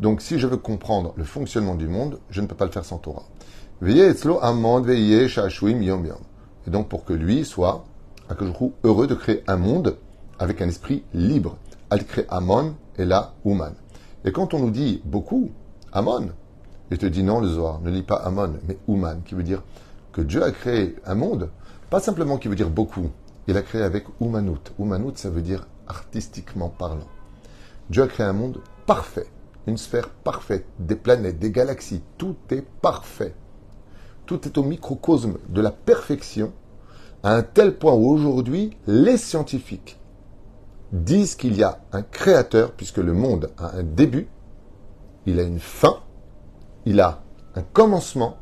Donc, 0.00 0.20
si 0.20 0.38
je 0.38 0.46
veux 0.46 0.56
comprendre 0.56 1.12
le 1.16 1.24
fonctionnement 1.24 1.74
du 1.74 1.88
monde, 1.88 2.18
je 2.30 2.40
ne 2.40 2.46
peux 2.46 2.54
pas 2.54 2.64
le 2.64 2.70
faire 2.70 2.84
sans 2.84 2.98
Torah. 2.98 3.24
Veillez 3.80 4.08
etzlo 4.08 4.38
amand 4.42 4.84
yom 4.86 5.82
yom. 5.82 6.04
Et 6.66 6.70
donc, 6.70 6.88
pour 6.88 7.04
que 7.04 7.12
lui 7.12 7.44
soit, 7.44 7.84
à 8.28 8.34
je 8.40 8.66
heureux 8.84 9.06
de 9.06 9.14
créer 9.14 9.42
un 9.46 9.56
monde 9.56 9.96
avec 10.38 10.62
un 10.62 10.68
esprit 10.68 11.04
libre. 11.12 11.56
Al 11.90 12.04
crée 12.04 12.26
Amon 12.28 12.74
et 12.96 13.04
là, 13.04 13.34
Ouman. 13.44 13.74
Et 14.24 14.32
quand 14.32 14.54
on 14.54 14.58
nous 14.58 14.70
dit 14.70 15.02
beaucoup, 15.04 15.50
Amon, 15.92 16.30
il 16.90 16.98
te 16.98 17.06
dit 17.06 17.22
non, 17.22 17.40
le 17.40 17.48
Zohar, 17.48 17.80
ne 17.80 17.90
lis 17.90 18.02
pas 18.02 18.16
Amon, 18.16 18.54
mais 18.66 18.78
Ouman, 18.88 19.22
qui 19.24 19.34
veut 19.34 19.42
dire 19.42 19.62
que 20.12 20.22
Dieu 20.22 20.42
a 20.42 20.50
créé 20.50 20.96
un 21.04 21.14
monde, 21.14 21.50
pas 21.90 22.00
simplement 22.00 22.38
qui 22.38 22.48
veut 22.48 22.56
dire 22.56 22.70
beaucoup, 22.70 23.10
il 23.46 23.56
a 23.56 23.62
créé 23.62 23.82
avec 23.82 24.06
Oumanut. 24.20 24.72
Oumanut, 24.78 25.18
ça 25.18 25.28
veut 25.28 25.42
dire 25.42 25.66
artistiquement 25.86 26.68
parlant. 26.68 27.08
Dieu 27.90 28.04
a 28.04 28.06
créé 28.06 28.24
un 28.24 28.32
monde 28.32 28.60
parfait, 28.86 29.26
une 29.66 29.76
sphère 29.78 30.10
parfaite, 30.10 30.66
des 30.78 30.96
planètes, 30.96 31.38
des 31.38 31.50
galaxies, 31.50 32.02
tout 32.18 32.36
est 32.50 32.64
parfait. 32.82 33.34
Tout 34.26 34.46
est 34.46 34.58
au 34.58 34.62
microcosme 34.62 35.38
de 35.48 35.60
la 35.60 35.70
perfection, 35.70 36.52
à 37.22 37.34
un 37.34 37.42
tel 37.42 37.78
point 37.78 37.94
où 37.94 38.08
aujourd'hui, 38.08 38.76
les 38.86 39.16
scientifiques 39.16 39.98
disent 40.92 41.34
qu'il 41.34 41.56
y 41.56 41.62
a 41.62 41.80
un 41.92 42.02
créateur, 42.02 42.72
puisque 42.72 42.98
le 42.98 43.14
monde 43.14 43.50
a 43.58 43.76
un 43.76 43.82
début, 43.82 44.28
il 45.26 45.40
a 45.40 45.42
une 45.42 45.58
fin, 45.58 45.96
il 46.84 47.00
a 47.00 47.22
un 47.54 47.62
commencement, 47.62 48.36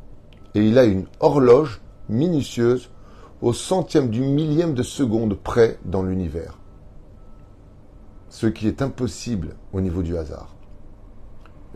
et 0.54 0.66
il 0.66 0.78
a 0.78 0.84
une 0.84 1.06
horloge 1.20 1.80
minutieuse 2.08 2.90
au 3.40 3.52
centième 3.52 4.10
du 4.10 4.20
millième 4.20 4.74
de 4.74 4.82
seconde 4.82 5.34
près 5.34 5.78
dans 5.84 6.02
l'univers. 6.02 6.58
Ce 8.28 8.46
qui 8.46 8.68
est 8.68 8.82
impossible 8.82 9.56
au 9.72 9.80
niveau 9.80 10.02
du 10.02 10.16
hasard. 10.16 10.54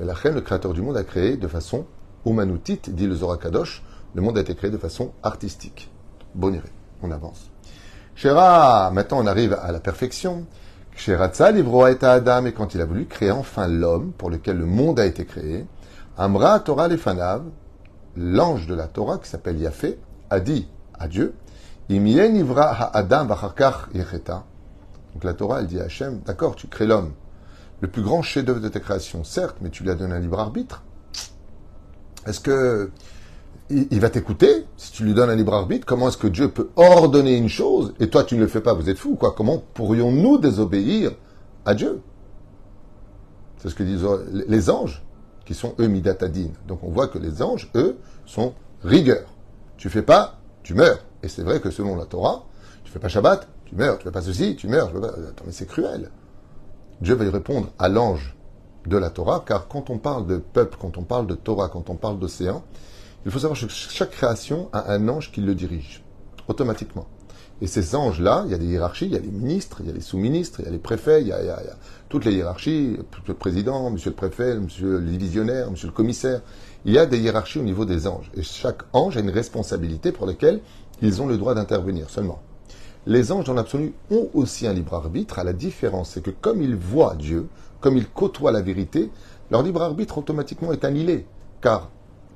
Et 0.00 0.04
la 0.04 0.14
reine, 0.14 0.34
le 0.34 0.40
créateur 0.40 0.72
du 0.72 0.82
monde, 0.82 0.96
a 0.96 1.04
créé 1.04 1.36
de 1.36 1.48
façon 1.48 1.86
humanutite, 2.24 2.90
dit 2.94 3.06
le 3.06 3.14
Zohar 3.14 3.38
Kadosh, 3.38 3.82
le 4.14 4.22
monde 4.22 4.38
a 4.38 4.40
été 4.40 4.54
créé 4.54 4.70
de 4.70 4.78
façon 4.78 5.12
artistique. 5.22 5.90
Boniré, 6.34 6.68
on 7.02 7.10
avance. 7.10 7.50
Shera, 8.14 8.90
maintenant 8.90 9.18
on 9.22 9.26
arrive 9.26 9.52
à 9.54 9.72
la 9.72 9.80
perfection. 9.80 10.46
Sheratza 10.96 11.50
livroa 11.50 11.92
et 11.92 12.02
Adam, 12.02 12.46
et 12.46 12.52
quand 12.52 12.74
il 12.74 12.80
a 12.80 12.86
voulu 12.86 13.06
créer 13.06 13.30
enfin 13.30 13.68
l'homme 13.68 14.12
pour 14.12 14.30
lequel 14.30 14.56
le 14.56 14.64
monde 14.64 14.98
a 14.98 15.04
été 15.04 15.26
créé, 15.26 15.66
Amra 16.16 16.60
Torah 16.60 16.88
Lefanav, 16.88 17.42
l'ange 18.16 18.66
de 18.66 18.74
la 18.74 18.86
Torah 18.88 19.18
qui 19.18 19.28
s'appelle 19.28 19.58
Yahvé, 19.58 19.98
a 20.30 20.40
dit 20.40 20.66
à 20.98 21.08
Dieu, 21.08 21.34
Imien 21.88 22.34
ivra 22.34 22.90
yecheta. 23.94 24.44
Donc 25.12 25.24
la 25.24 25.34
Torah, 25.34 25.60
elle 25.60 25.66
dit 25.66 25.78
à 25.78 25.84
Hachem, 25.84 26.20
d'accord, 26.24 26.56
tu 26.56 26.66
crées 26.66 26.86
l'homme, 26.86 27.12
le 27.80 27.88
plus 27.88 28.02
grand 28.02 28.23
chef-d'œuvre 28.23 28.61
de 28.61 28.68
ta 28.68 28.80
création, 28.80 29.25
certes, 29.25 29.59
mais 29.61 29.71
tu 29.71 29.83
lui 29.83 29.90
as 29.90 29.95
donné 29.95 30.14
un 30.14 30.21
libre 30.21 30.38
arbitre. 30.38 30.83
Est-ce 32.26 32.40
que 32.40 32.90
il 33.68 33.99
va 34.00 34.11
t'écouter? 34.11 34.64
Si 34.76 34.92
tu 34.92 35.02
lui 35.02 35.12
donnes 35.12 35.30
un 35.30 35.35
libre 35.35 35.54
arbitre 35.54 35.87
Comment 35.87 36.09
est-ce 36.09 36.16
que 36.16 36.28
Dieu 36.28 36.50
peut 36.50 36.68
ordonner 36.76 37.37
une 37.37 37.49
chose 37.49 37.95
et 37.99 38.09
toi 38.09 38.23
tu 38.23 38.37
ne 38.37 38.40
le 38.40 38.47
fais 38.47 38.61
pas? 38.61 38.75
Vous 38.75 38.88
êtes 38.88 38.99
fou, 38.99 39.16
quoi 39.16 39.35
Comment 39.37 39.62
pourrions-nous 39.75 40.38
désobéir 40.38 41.12
à 41.64 41.75
Dieu? 41.75 42.00
C'est 43.59 43.68
ce 43.68 43.75
que 43.75 43.83
disent 43.83 44.06
les 44.47 44.71
anges, 44.71 45.04
qui 45.45 45.54
sont 45.54 45.75
eux 45.80 45.88
midatadin. 45.88 46.50
Donc 46.68 46.85
on 46.85 46.90
voit 46.90 47.09
que 47.09 47.18
les 47.18 47.42
anges, 47.42 47.71
eux, 47.75 47.97
sont 48.25 48.54
rigueur. 48.85 49.26
Tu 49.76 49.88
fais 49.88 50.02
pas, 50.02 50.38
tu 50.62 50.75
meurs. 50.75 51.04
Et 51.23 51.28
c'est 51.28 51.42
vrai 51.42 51.61
que 51.61 51.71
selon 51.71 51.97
la 51.97 52.04
Torah, 52.04 52.45
tu 52.85 52.92
fais 52.92 52.99
pas 52.99 53.09
Shabbat, 53.09 53.49
tu 53.64 53.75
meurs. 53.75 53.99
Tu 53.99 54.04
fais 54.04 54.12
pas 54.12 54.23
ceci, 54.23 54.54
tu 54.56 54.68
meurs. 54.68 54.88
Attends, 54.88 55.45
mais 55.45 55.52
c'est 55.52 55.66
cruel. 55.66 56.11
Dieu 57.00 57.14
va 57.14 57.24
y 57.26 57.28
répondre 57.28 57.68
à 57.78 57.88
l'ange 57.88 58.34
de 58.86 58.96
la 58.96 59.10
Torah, 59.10 59.44
car 59.46 59.68
quand 59.68 59.90
on 59.90 59.98
parle 59.98 60.26
de 60.26 60.38
peuple, 60.38 60.78
quand 60.80 60.96
on 60.96 61.02
parle 61.02 61.26
de 61.26 61.34
Torah, 61.34 61.68
quand 61.68 61.90
on 61.90 61.96
parle 61.96 62.18
d'océan, 62.18 62.64
il 63.26 63.30
faut 63.32 63.38
savoir 63.38 63.58
que 63.58 63.68
chaque 63.68 64.12
création 64.12 64.70
a 64.72 64.92
un 64.92 65.08
ange 65.08 65.30
qui 65.32 65.40
le 65.40 65.54
dirige, 65.54 66.02
automatiquement. 66.48 67.06
Et 67.60 67.66
ces 67.66 67.94
anges-là, 67.94 68.44
il 68.46 68.52
y 68.52 68.54
a 68.54 68.58
des 68.58 68.66
hiérarchies, 68.66 69.06
il 69.06 69.12
y 69.12 69.16
a 69.16 69.20
les 69.20 69.28
ministres, 69.28 69.78
il 69.80 69.86
y 69.86 69.90
a 69.90 69.92
les 69.92 70.00
sous-ministres, 70.00 70.60
il 70.60 70.66
y 70.66 70.68
a 70.68 70.70
les 70.70 70.78
préfets, 70.78 71.22
il 71.22 71.28
y 71.28 71.32
a, 71.32 71.42
il 71.42 71.46
y 71.46 71.50
a, 71.50 71.58
il 71.62 71.66
y 71.66 71.70
a 71.70 71.76
toutes 72.08 72.24
les 72.24 72.34
hiérarchies, 72.34 72.98
le 73.26 73.34
président, 73.34 73.90
monsieur 73.90 74.10
le 74.10 74.16
préfet, 74.16 74.56
monsieur 74.56 74.98
le 74.98 75.10
divisionnaire, 75.10 75.70
monsieur 75.70 75.88
le 75.88 75.92
commissaire. 75.92 76.42
Il 76.84 76.92
y 76.92 76.98
a 76.98 77.06
des 77.06 77.18
hiérarchies 77.18 77.58
au 77.58 77.62
niveau 77.62 77.84
des 77.84 78.06
anges. 78.06 78.30
Et 78.36 78.42
chaque 78.42 78.82
ange 78.92 79.16
a 79.16 79.20
une 79.20 79.30
responsabilité 79.30 80.12
pour 80.12 80.26
laquelle 80.26 80.60
ils 81.02 81.20
ont 81.20 81.26
le 81.26 81.36
droit 81.36 81.54
d'intervenir 81.54 82.10
seulement. 82.10 82.40
Les 83.06 83.32
anges 83.32 83.44
dans 83.44 83.54
l'absolu 83.54 83.94
ont 84.10 84.28
aussi 84.34 84.66
un 84.66 84.72
libre 84.72 84.94
arbitre. 84.94 85.38
À 85.38 85.44
la 85.44 85.52
différence, 85.52 86.10
c'est 86.10 86.22
que 86.22 86.30
comme 86.30 86.60
ils 86.60 86.76
voient 86.76 87.14
Dieu, 87.14 87.48
comme 87.80 87.96
ils 87.96 88.08
côtoient 88.08 88.52
la 88.52 88.62
vérité, 88.62 89.10
leur 89.50 89.62
libre 89.62 89.82
arbitre 89.82 90.18
automatiquement 90.18 90.72
est 90.72 90.84
annihilé. 90.84 91.26
Car 91.60 91.90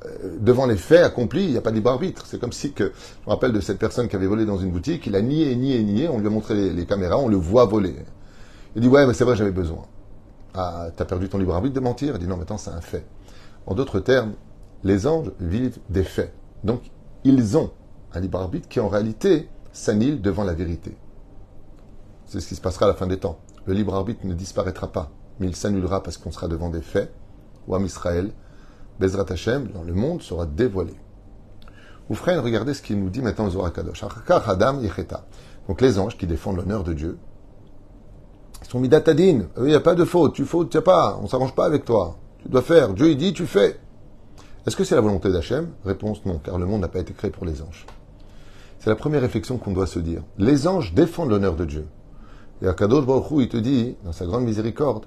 euh, 0.06 0.36
devant 0.40 0.66
les 0.66 0.76
faits 0.76 1.04
accomplis, 1.04 1.44
il 1.44 1.50
n'y 1.50 1.56
a 1.56 1.60
pas 1.60 1.70
de 1.70 1.76
libre 1.76 1.90
arbitre. 1.90 2.24
C'est 2.26 2.40
comme 2.40 2.52
si 2.52 2.72
que, 2.72 2.92
je 2.94 3.26
me 3.26 3.30
rappelle 3.30 3.52
de 3.52 3.60
cette 3.60 3.78
personne 3.78 4.08
qui 4.08 4.16
avait 4.16 4.26
volé 4.26 4.46
dans 4.46 4.58
une 4.58 4.70
boutique, 4.70 5.06
il 5.06 5.16
a 5.16 5.22
nié, 5.22 5.54
nié, 5.56 5.82
nié, 5.82 6.08
on 6.08 6.18
lui 6.18 6.26
a 6.26 6.30
montré 6.30 6.70
les, 6.70 6.86
caméras, 6.86 7.18
on 7.18 7.28
le 7.28 7.36
voit 7.36 7.64
voler. 7.64 7.96
Il 8.76 8.82
dit 8.82 8.88
ouais, 8.88 9.06
mais 9.06 9.14
c'est 9.14 9.24
vrai, 9.24 9.36
j'avais 9.36 9.50
besoin. 9.50 9.82
Ah, 10.54 10.88
t'as 10.96 11.04
perdu 11.04 11.28
ton 11.28 11.38
libre 11.38 11.54
arbitre 11.54 11.74
de 11.74 11.80
mentir? 11.80 12.14
Il 12.14 12.20
dit 12.20 12.26
non, 12.26 12.36
maintenant 12.36 12.58
c'est 12.58 12.70
un 12.70 12.80
fait. 12.80 13.04
En 13.66 13.74
d'autres 13.74 14.00
termes, 14.00 14.34
les 14.84 15.06
anges 15.06 15.32
vivent 15.40 15.78
des 15.88 16.04
faits. 16.04 16.32
Donc, 16.64 16.82
ils 17.24 17.56
ont 17.56 17.70
un 18.14 18.20
libre 18.20 18.40
arbitre 18.40 18.68
qui 18.68 18.80
en 18.80 18.88
réalité 18.88 19.48
s'annule 19.72 20.20
devant 20.20 20.44
la 20.44 20.54
vérité. 20.54 20.96
C'est 22.26 22.40
ce 22.40 22.48
qui 22.48 22.54
se 22.54 22.60
passera 22.60 22.86
à 22.86 22.88
la 22.88 22.94
fin 22.94 23.06
des 23.06 23.18
temps. 23.18 23.38
Le 23.66 23.74
libre 23.74 23.94
arbitre 23.94 24.26
ne 24.26 24.34
disparaîtra 24.34 24.88
pas, 24.88 25.10
mais 25.38 25.46
il 25.46 25.56
s'annulera 25.56 26.02
parce 26.02 26.16
qu'on 26.16 26.30
sera 26.30 26.48
devant 26.48 26.70
des 26.70 26.82
faits. 26.82 27.12
Ou 27.66 27.76
Israël, 27.78 28.32
Bezrat 28.98 29.26
Hashem, 29.28 29.68
dans 29.68 29.82
le 29.82 29.94
monde, 29.94 30.22
sera 30.22 30.46
dévoilé. 30.46 30.94
Oufren, 32.08 32.40
regardez 32.40 32.74
ce 32.74 32.82
qu'il 32.82 32.98
nous 32.98 33.10
dit 33.10 33.22
maintenant 33.22 33.46
au 33.46 33.50
Zohar 33.50 33.72
Kadosh. 33.72 34.04
Donc 35.68 35.80
les 35.80 35.98
anges 35.98 36.16
qui 36.16 36.26
défendent 36.26 36.56
l'honneur 36.56 36.82
de 36.82 36.92
Dieu, 36.92 37.18
ils 38.62 38.68
sont 38.68 38.80
mis 38.80 38.88
d'atadine. 38.88 39.48
Il 39.58 39.64
n'y 39.64 39.74
a 39.74 39.80
pas 39.80 39.94
de 39.94 40.04
faute. 40.04 40.34
Tu 40.34 40.44
fautes, 40.44 40.70
tu 40.70 40.76
n'as 40.76 40.82
pas. 40.82 41.18
On 41.22 41.26
s'arrange 41.26 41.54
pas 41.54 41.64
avec 41.64 41.84
toi. 41.84 42.18
Tu 42.42 42.48
dois 42.48 42.62
faire. 42.62 42.92
Dieu, 42.94 43.10
il 43.10 43.16
dit, 43.16 43.32
tu 43.32 43.46
fais. 43.46 43.78
Est-ce 44.66 44.76
que 44.76 44.84
c'est 44.84 44.94
la 44.94 45.00
volonté 45.00 45.30
d'Hachem? 45.32 45.70
Réponse 45.84 46.24
non, 46.26 46.38
car 46.38 46.58
le 46.58 46.66
monde 46.66 46.82
n'a 46.82 46.88
pas 46.88 47.00
été 47.00 47.12
créé 47.12 47.30
pour 47.30 47.46
les 47.46 47.62
anges. 47.62 47.86
C'est 48.80 48.88
la 48.88 48.96
première 48.96 49.20
réflexion 49.20 49.58
qu'on 49.58 49.72
doit 49.72 49.86
se 49.86 49.98
dire. 49.98 50.22
Les 50.38 50.66
anges 50.66 50.94
défendent 50.94 51.28
l'honneur 51.28 51.54
de 51.54 51.66
Dieu. 51.66 51.86
Et 52.62 52.66
Akadosh 52.66 53.04
Baruch 53.04 53.30
Hu, 53.30 53.42
il 53.42 53.48
te 53.50 53.58
dit, 53.58 53.94
dans 54.04 54.12
sa 54.12 54.24
grande 54.24 54.44
miséricorde, 54.44 55.04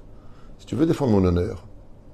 si 0.59 0.67
tu 0.67 0.75
veux 0.75 0.85
défendre 0.85 1.11
mon 1.11 1.25
honneur, 1.25 1.65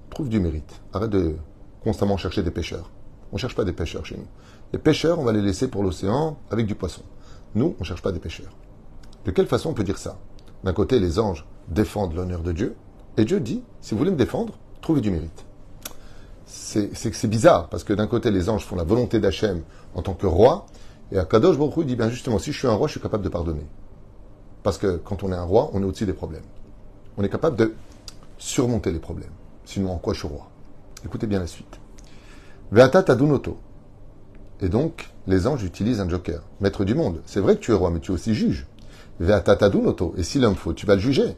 trouve 0.09 0.29
du 0.29 0.39
mérite. 0.39 0.79
Arrête 0.93 1.09
de 1.09 1.35
constamment 1.83 2.15
chercher 2.15 2.43
des 2.43 2.51
pêcheurs. 2.51 2.89
On 3.33 3.35
ne 3.35 3.39
cherche 3.39 3.55
pas 3.55 3.65
des 3.65 3.73
pêcheurs 3.73 4.05
chez 4.05 4.15
nous. 4.15 4.27
Les 4.71 4.79
pêcheurs, 4.79 5.19
on 5.19 5.25
va 5.25 5.33
les 5.33 5.41
laisser 5.41 5.67
pour 5.67 5.83
l'océan 5.83 6.37
avec 6.49 6.65
du 6.65 6.75
poisson. 6.75 7.01
Nous, 7.55 7.75
on 7.77 7.81
ne 7.81 7.85
cherche 7.85 8.01
pas 8.01 8.13
des 8.13 8.19
pêcheurs. 8.19 8.55
De 9.25 9.31
quelle 9.31 9.47
façon 9.47 9.71
on 9.71 9.73
peut 9.73 9.83
dire 9.83 9.97
ça? 9.97 10.17
D'un 10.63 10.73
côté, 10.73 10.97
les 11.01 11.19
anges 11.19 11.45
défendent 11.67 12.15
l'honneur 12.15 12.41
de 12.41 12.53
Dieu, 12.53 12.75
et 13.17 13.25
Dieu 13.25 13.41
dit, 13.41 13.63
si 13.81 13.93
vous 13.93 13.97
voulez 13.97 14.11
me 14.11 14.15
défendre, 14.15 14.53
trouvez 14.81 15.01
du 15.01 15.11
mérite 15.11 15.45
c'est 16.49 17.27
bizarre, 17.27 17.69
parce 17.69 17.83
que 17.83 17.93
d'un 17.93 18.07
côté, 18.07 18.31
les 18.31 18.49
anges 18.49 18.65
font 18.65 18.75
la 18.75 18.83
volonté 18.83 19.19
d'Hachem 19.19 19.61
en 19.93 20.01
tant 20.01 20.13
que 20.13 20.25
roi, 20.25 20.65
et 21.11 21.15
Baruch 21.15 21.77
Hu 21.77 21.85
dit, 21.85 21.95
bien 21.95 22.09
justement, 22.09 22.39
si 22.39 22.51
je 22.51 22.57
suis 22.57 22.67
un 22.67 22.73
roi, 22.73 22.87
je 22.87 22.93
suis 22.93 23.01
capable 23.01 23.23
de 23.23 23.29
pardonner. 23.29 23.65
Parce 24.63 24.77
que 24.77 24.97
quand 24.97 25.23
on 25.23 25.31
est 25.31 25.35
un 25.35 25.43
roi, 25.43 25.69
on 25.73 25.81
est 25.81 25.85
au-dessus 25.85 26.05
des 26.05 26.13
problèmes. 26.13 26.43
On 27.17 27.23
est 27.23 27.29
capable 27.29 27.55
de 27.55 27.73
surmonter 28.37 28.91
les 28.91 28.99
problèmes. 28.99 29.31
Sinon, 29.65 29.91
en 29.91 29.97
quoi 29.97 30.13
je 30.13 30.19
suis 30.19 30.27
roi? 30.27 30.49
Écoutez 31.05 31.27
bien 31.27 31.39
la 31.39 31.47
suite. 31.47 31.79
Veata 32.71 33.03
tadunoto. 33.03 33.57
Et 34.61 34.69
donc, 34.69 35.09
les 35.27 35.47
anges 35.47 35.63
utilisent 35.63 36.01
un 36.01 36.09
joker. 36.09 36.41
Maître 36.59 36.83
du 36.85 36.93
monde. 36.93 37.21
C'est 37.25 37.39
vrai 37.39 37.55
que 37.55 37.61
tu 37.61 37.71
es 37.71 37.75
roi, 37.75 37.89
mais 37.89 37.99
tu 37.99 38.11
es 38.11 38.13
aussi 38.13 38.35
juge. 38.35 38.67
Veata 39.19 39.55
tadunoto. 39.55 40.13
Et 40.17 40.23
s'il 40.23 40.45
en 40.45 40.55
faut, 40.55 40.73
tu 40.73 40.85
vas 40.85 40.95
le 40.95 41.01
juger. 41.01 41.35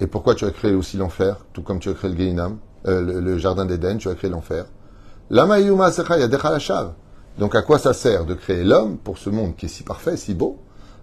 Et 0.00 0.06
pourquoi 0.06 0.34
tu 0.34 0.44
as 0.44 0.50
créé 0.50 0.74
aussi 0.74 0.96
l'enfer, 0.96 1.44
tout 1.52 1.62
comme 1.62 1.78
tu 1.78 1.88
as 1.88 1.94
créé 1.94 2.10
le 2.10 2.16
Geinam 2.16 2.58
euh, 2.86 3.20
le, 3.20 3.38
jardin 3.38 3.64
d'Éden, 3.64 3.96
tu 3.96 4.08
as 4.08 4.14
créé 4.14 4.30
l'enfer. 4.30 4.66
Donc 7.38 7.54
à 7.54 7.62
quoi 7.62 7.78
ça 7.78 7.92
sert 7.92 8.24
de 8.24 8.34
créer 8.34 8.64
l'homme 8.64 8.96
pour 8.96 9.18
ce 9.18 9.30
monde 9.30 9.56
qui 9.56 9.66
est 9.66 9.68
si 9.68 9.82
parfait, 9.82 10.16
si 10.16 10.34
beau, 10.34 10.58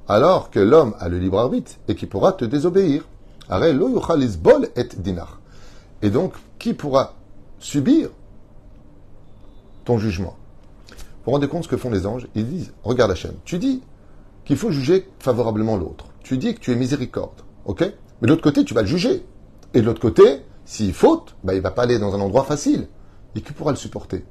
alors 0.07 0.49
que 0.49 0.59
l'homme 0.59 0.95
a 0.99 1.09
le 1.09 1.19
libre 1.19 1.39
arbitre 1.39 1.73
et 1.87 1.95
qui 1.95 2.05
pourra 2.05 2.33
te 2.33 2.45
désobéir? 2.45 3.03
Et 6.01 6.09
donc, 6.09 6.33
qui 6.57 6.73
pourra 6.73 7.15
subir 7.59 8.09
ton 9.83 9.97
jugement? 9.97 10.37
Vous 10.89 10.95
vous 11.25 11.31
rendez 11.33 11.47
compte 11.47 11.65
ce 11.65 11.67
que 11.67 11.77
font 11.77 11.91
les 11.91 12.07
anges? 12.07 12.27
Ils 12.33 12.47
disent, 12.47 12.73
regarde 12.83 13.11
Hachem, 13.11 13.33
tu 13.43 13.59
dis 13.59 13.83
qu'il 14.45 14.57
faut 14.57 14.71
juger 14.71 15.07
favorablement 15.19 15.75
l'autre. 15.75 16.05
Tu 16.23 16.37
dis 16.37 16.55
que 16.55 16.59
tu 16.59 16.71
es 16.71 16.75
miséricorde, 16.75 17.41
ok? 17.65 17.81
Mais 17.81 18.27
de 18.27 18.27
l'autre 18.27 18.41
côté, 18.41 18.63
tu 18.63 18.73
vas 18.73 18.81
le 18.81 18.87
juger. 18.87 19.25
Et 19.73 19.81
de 19.81 19.85
l'autre 19.85 20.01
côté, 20.01 20.43
s'il 20.65 20.93
faute, 20.93 21.35
bah, 21.43 21.53
il 21.53 21.57
ne 21.57 21.61
va 21.61 21.71
pas 21.71 21.83
aller 21.83 21.99
dans 21.99 22.15
un 22.15 22.21
endroit 22.21 22.43
facile. 22.43 22.87
Et 23.35 23.41
qui 23.41 23.51
pourra 23.53 23.71
le 23.71 23.77
supporter? 23.77 24.23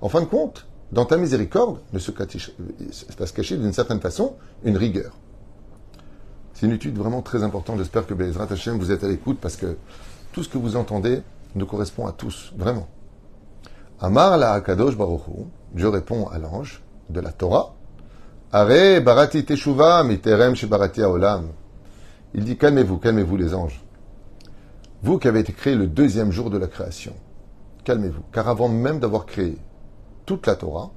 En 0.00 0.08
fin 0.08 0.20
de 0.20 0.26
compte, 0.26 0.66
dans 0.92 1.04
ta 1.04 1.16
miséricorde, 1.16 1.78
ne 1.92 1.98
se 1.98 2.10
cacher 2.10 3.56
d'une 3.56 3.72
certaine 3.72 4.00
façon 4.00 4.34
une 4.64 4.76
rigueur. 4.76 5.12
C'est 6.54 6.66
une 6.66 6.72
étude 6.72 6.96
vraiment 6.96 7.20
très 7.20 7.42
importante. 7.42 7.78
J'espère 7.78 8.06
que 8.06 8.14
Bezrat 8.14 8.46
Hashem, 8.50 8.78
vous 8.78 8.92
êtes 8.92 9.02
à 9.02 9.08
l'écoute 9.08 9.38
parce 9.40 9.56
que 9.56 9.76
tout 10.32 10.42
ce 10.42 10.48
que 10.48 10.58
vous 10.58 10.76
entendez 10.76 11.22
nous 11.54 11.66
correspond 11.66 12.06
à 12.06 12.12
tous, 12.12 12.52
vraiment. 12.56 12.88
Amar 14.00 14.38
la 14.38 14.52
Akadosh 14.52 14.96
Baruchu, 14.96 15.46
Dieu 15.72 15.88
répond 15.88 16.28
à 16.28 16.38
l'ange 16.38 16.82
de 17.10 17.20
la 17.20 17.32
Torah. 17.32 17.74
Are 18.52 19.00
barati 19.00 19.44
teshuva 19.44 20.04
miterem 20.04 20.54
barati 20.68 21.02
olam. 21.02 21.48
Il 22.34 22.44
dit 22.44 22.56
calmez-vous, 22.56 22.98
calmez-vous 22.98 23.36
les 23.36 23.54
anges. 23.54 23.84
Vous 25.02 25.18
qui 25.18 25.28
avez 25.28 25.40
été 25.40 25.52
créé 25.52 25.74
le 25.74 25.86
deuxième 25.86 26.32
jour 26.32 26.50
de 26.50 26.56
la 26.56 26.66
création, 26.66 27.14
calmez-vous, 27.84 28.22
car 28.32 28.48
avant 28.48 28.68
même 28.68 29.00
d'avoir 29.00 29.26
créé 29.26 29.58
toute 30.26 30.46
la 30.46 30.56
Torah, 30.56 30.90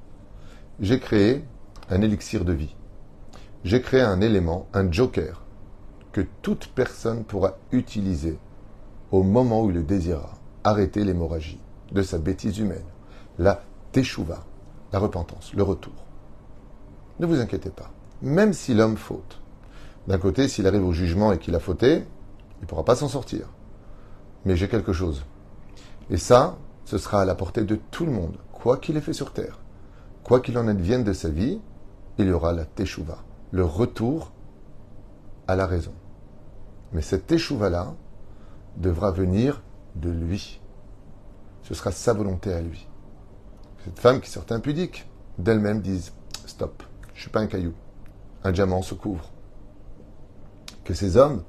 j'ai 0.80 1.00
créé 1.00 1.44
un 1.90 2.02
élixir 2.02 2.44
de 2.44 2.52
vie. 2.52 2.74
J'ai 3.64 3.82
créé 3.82 4.00
un 4.00 4.20
élément, 4.20 4.68
un 4.72 4.90
joker, 4.90 5.42
que 6.12 6.20
toute 6.42 6.68
personne 6.68 7.24
pourra 7.24 7.58
utiliser 7.72 8.38
au 9.10 9.22
moment 9.22 9.62
où 9.62 9.70
il 9.70 9.76
le 9.76 9.82
désirera. 9.82 10.34
Arrêter 10.64 11.04
l'hémorragie 11.04 11.60
de 11.92 12.02
sa 12.02 12.18
bêtise 12.18 12.58
humaine, 12.58 12.84
la 13.38 13.62
teshuva, 13.92 14.44
la 14.92 14.98
repentance, 14.98 15.52
le 15.54 15.62
retour. 15.62 15.94
Ne 17.20 17.26
vous 17.26 17.40
inquiétez 17.40 17.70
pas. 17.70 17.90
Même 18.22 18.52
si 18.52 18.74
l'homme 18.74 18.96
faute, 18.96 19.40
d'un 20.06 20.18
côté, 20.18 20.48
s'il 20.48 20.66
arrive 20.66 20.84
au 20.84 20.92
jugement 20.92 21.32
et 21.32 21.38
qu'il 21.38 21.54
a 21.54 21.60
fauté, 21.60 22.04
il 22.58 22.62
ne 22.62 22.66
pourra 22.66 22.84
pas 22.84 22.96
s'en 22.96 23.08
sortir 23.08 23.48
mais 24.44 24.56
j'ai 24.56 24.68
quelque 24.68 24.92
chose. 24.92 25.24
Et 26.10 26.16
ça, 26.16 26.56
ce 26.84 26.98
sera 26.98 27.22
à 27.22 27.24
la 27.24 27.34
portée 27.34 27.64
de 27.64 27.78
tout 27.90 28.06
le 28.06 28.12
monde, 28.12 28.36
quoi 28.60 28.78
qu'il 28.78 28.96
ait 28.96 29.00
fait 29.00 29.12
sur 29.12 29.32
terre. 29.32 29.58
Quoi 30.24 30.40
qu'il 30.40 30.58
en 30.58 30.68
advienne 30.68 31.04
de 31.04 31.12
sa 31.12 31.28
vie, 31.28 31.60
il 32.18 32.26
y 32.26 32.32
aura 32.32 32.52
la 32.52 32.64
teshuva, 32.64 33.18
le 33.50 33.64
retour 33.64 34.32
à 35.46 35.56
la 35.56 35.66
raison. 35.66 35.92
Mais 36.92 37.02
cette 37.02 37.26
teshuva-là 37.26 37.94
devra 38.76 39.10
venir 39.10 39.62
de 39.94 40.10
lui. 40.10 40.60
Ce 41.62 41.74
sera 41.74 41.92
sa 41.92 42.12
volonté 42.12 42.52
à 42.52 42.60
lui. 42.60 42.86
Cette 43.84 43.98
femme 43.98 44.20
qui 44.20 44.30
sort 44.30 44.46
impudique, 44.50 45.08
d'elle-même 45.38 45.80
disent 45.80 46.12
Stop, 46.46 46.82
je 47.14 47.22
suis 47.22 47.30
pas 47.30 47.40
un 47.40 47.46
caillou. 47.46 47.72
Un 48.44 48.52
diamant 48.52 48.82
se 48.82 48.94
couvre. 48.94 49.30
Que 50.84 50.94
ces 50.94 51.16
hommes 51.16 51.42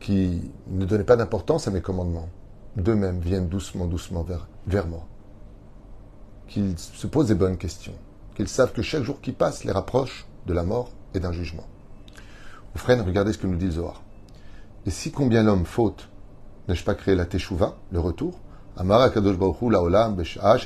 qui 0.00 0.50
ne 0.68 0.84
donnaient 0.84 1.04
pas 1.04 1.16
d'importance 1.16 1.68
à 1.68 1.70
mes 1.70 1.80
commandements, 1.80 2.28
d'eux-mêmes 2.76 3.20
viennent 3.20 3.48
doucement, 3.48 3.86
doucement 3.86 4.24
vers 4.66 4.86
moi. 4.86 5.06
Qu'ils 6.48 6.78
se 6.78 7.06
posent 7.06 7.28
des 7.28 7.34
bonnes 7.34 7.58
questions, 7.58 7.94
qu'ils 8.34 8.48
savent 8.48 8.72
que 8.72 8.82
chaque 8.82 9.02
jour 9.02 9.20
qui 9.20 9.32
passe 9.32 9.64
les 9.64 9.72
rapproche 9.72 10.26
de 10.46 10.52
la 10.54 10.62
mort 10.62 10.90
et 11.14 11.20
d'un 11.20 11.32
jugement. 11.32 11.66
Frère, 12.74 13.04
regardez 13.04 13.32
ce 13.32 13.38
que 13.38 13.46
nous 13.46 13.56
dit 13.56 13.72
Zohar. 13.72 14.02
Et 14.86 14.90
si 14.90 15.10
combien 15.10 15.42
l'homme 15.42 15.66
faute, 15.66 16.08
n'ai-je 16.68 16.84
pas 16.84 16.94
créé 16.94 17.14
la 17.14 17.26
Teshuvah, 17.26 17.76
le 17.90 18.00
retour? 18.00 18.38
Amara 18.76 19.10
Kadosh 19.10 19.36
la 19.70 19.82
Olam, 19.82 20.16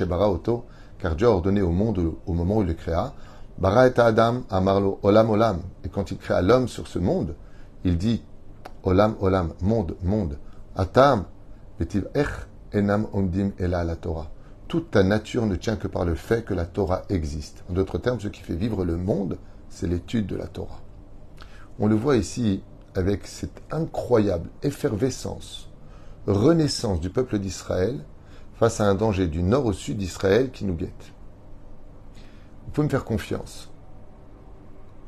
Bara 0.07 0.29
Oto, 0.29 0.65
car 0.99 1.15
Dieu 1.15 1.27
a 1.27 1.31
ordonné 1.31 1.61
au 1.61 1.71
monde 1.71 2.13
au 2.25 2.33
moment 2.33 2.57
où 2.57 2.61
il 2.61 2.67
le 2.67 2.75
créa, 2.75 3.13
Bara 3.57 3.87
et 3.87 3.99
Adam, 3.99 4.43
Amarlo, 4.49 4.99
Olam 5.01 5.29
Olam. 5.31 5.61
Et 5.83 5.89
quand 5.89 6.11
il 6.11 6.17
créa 6.17 6.41
l'homme 6.41 6.67
sur 6.67 6.87
ce 6.87 6.99
monde, 6.99 7.35
il 7.83 7.97
dit 7.97 8.21
Olam, 8.83 9.15
olam, 9.19 9.53
monde, 9.61 9.95
monde. 10.03 10.37
Atam, 10.75 11.25
betiv 11.79 12.07
ech 12.13 12.29
enam 12.73 13.07
omdim 13.13 13.51
ela 13.57 13.83
la 13.83 13.95
Torah. 13.95 14.32
Toute 14.73 14.89
ta 14.89 15.03
nature 15.03 15.45
ne 15.45 15.55
tient 15.55 15.75
que 15.75 15.87
par 15.87 16.03
le 16.03 16.15
fait 16.15 16.43
que 16.43 16.55
la 16.55 16.65
Torah 16.65 17.03
existe. 17.09 17.63
En 17.69 17.73
d'autres 17.73 17.99
termes, 17.99 18.19
ce 18.19 18.27
qui 18.27 18.41
fait 18.41 18.55
vivre 18.55 18.85
le 18.85 18.97
monde, 18.97 19.37
c'est 19.69 19.85
l'étude 19.85 20.25
de 20.25 20.35
la 20.35 20.47
Torah. 20.47 20.81
On 21.77 21.85
le 21.85 21.93
voit 21.93 22.17
ici 22.17 22.63
avec 22.95 23.27
cette 23.27 23.61
incroyable 23.69 24.49
effervescence, 24.63 25.69
renaissance 26.25 26.99
du 26.99 27.11
peuple 27.11 27.37
d'Israël 27.37 28.03
face 28.55 28.81
à 28.81 28.89
un 28.89 28.95
danger 28.95 29.27
du 29.27 29.43
nord 29.43 29.67
au 29.67 29.73
sud 29.73 29.97
d'Israël 29.97 30.49
qui 30.49 30.65
nous 30.65 30.73
guette. 30.73 31.13
Vous 32.65 32.71
pouvez 32.71 32.85
me 32.85 32.91
faire 32.91 33.05
confiance. 33.05 33.69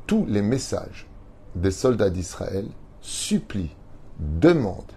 Tous 0.06 0.24
les 0.26 0.42
messages 0.42 1.08
des 1.56 1.72
soldats 1.72 2.10
d'Israël 2.10 2.68
supplie, 3.00 3.74
demande 4.20 4.92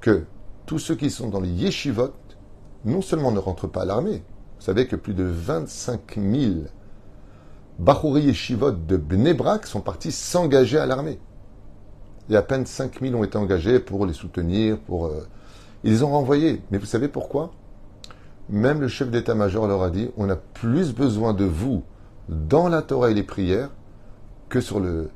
que 0.00 0.24
tous 0.66 0.80
ceux 0.80 0.96
qui 0.96 1.10
sont 1.10 1.28
dans 1.28 1.38
les 1.38 1.48
yeshivot, 1.48 2.12
non 2.84 3.02
seulement 3.02 3.32
ne 3.32 3.38
rentrent 3.38 3.66
pas 3.66 3.82
à 3.82 3.84
l'armée, 3.84 4.22
vous 4.58 4.64
savez 4.64 4.86
que 4.86 4.96
plus 4.96 5.14
de 5.14 5.24
25 5.24 6.16
000 6.16 6.54
Bachouri 7.78 8.30
et 8.30 8.34
Shivot 8.34 8.72
de 8.72 8.96
Bnebrak 8.96 9.66
sont 9.66 9.80
partis 9.80 10.12
s'engager 10.12 10.78
à 10.78 10.86
l'armée. 10.86 11.18
Et 12.30 12.36
à 12.36 12.42
peine 12.42 12.66
5000 12.66 13.14
ont 13.14 13.22
été 13.22 13.36
engagés 13.36 13.78
pour 13.80 14.06
les 14.06 14.14
soutenir, 14.14 14.78
pour... 14.78 15.06
Euh, 15.06 15.26
ils 15.84 15.92
les 15.92 16.02
ont 16.02 16.10
renvoyés. 16.10 16.62
Mais 16.70 16.78
vous 16.78 16.86
savez 16.86 17.08
pourquoi? 17.08 17.52
Même 18.48 18.80
le 18.80 18.88
chef 18.88 19.10
d'état-major 19.10 19.66
leur 19.66 19.82
a 19.82 19.90
dit, 19.90 20.10
on 20.16 20.28
a 20.30 20.36
plus 20.36 20.94
besoin 20.94 21.34
de 21.34 21.44
vous 21.44 21.84
dans 22.28 22.68
la 22.68 22.82
Torah 22.82 23.10
et 23.10 23.14
les 23.14 23.22
prières 23.22 23.70
que 24.48 24.60
sur 24.60 24.80
le, 24.80 25.10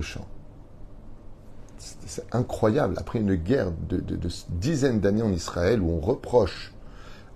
champ. 0.00 0.26
C'est 1.78 2.34
incroyable. 2.34 2.94
Après 2.96 3.20
une 3.20 3.34
guerre 3.34 3.72
de 3.88 4.02
dizaines 4.48 5.00
d'années 5.00 5.22
en 5.22 5.32
Israël 5.32 5.80
où 5.80 5.90
on 5.90 6.00
reproche 6.00 6.72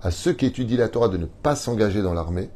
à 0.05 0.11
ceux 0.11 0.35
qui 0.35 0.45
étudient 0.45 0.77
la 0.77 0.89
Torah 0.89 1.09
de 1.09 1.17
ne 1.17 1.25
pas 1.25 1.57
s'engager 1.57 2.03
dans 2.03 2.13
l'armée, 2.13 2.51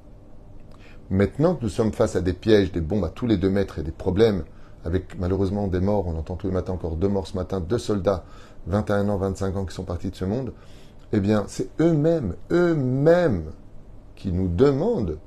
maintenant 1.09 1.55
que 1.55 1.63
nous 1.63 1.71
sommes 1.71 1.93
face 1.93 2.15
à 2.15 2.21
des 2.21 2.35
pièges, 2.35 2.73
des 2.73 2.83
bombes 2.83 3.07
à 3.07 3.09
tous 3.09 3.27
les 3.27 3.39
deux 3.39 3.49
mètres 3.49 3.79
et 3.79 3.83
des 3.83 3.91
problèmes 3.91 4.45
avec 4.85 5.19
malheureusement 5.19 5.67
des 5.67 5.81
morts, 5.81 6.07
on 6.07 6.17
entend 6.17 6.37
tous 6.37 6.47
les 6.47 6.53
matins 6.53 6.75
encore 6.75 6.97
deux 6.97 7.09
morts 7.09 7.27
ce 7.27 7.37
matin, 7.37 7.61
deux 7.61 7.79
soldats, 7.79 8.25
21 8.67 9.09
ans, 9.09 9.17
25 9.17 9.57
ans 9.57 9.65
qui 9.65 9.75
sont 9.75 9.85
partis 9.85 10.11
de 10.11 10.15
ce 10.15 10.27
monde, 10.27 10.53
eh 11.13 11.21
bien 11.21 11.45
c'est 11.49 11.71
eux-mêmes, 11.81 12.37
eux-mêmes 12.53 13.45
qui 14.15 14.31
nous 14.31 14.49
demandent 14.49 15.19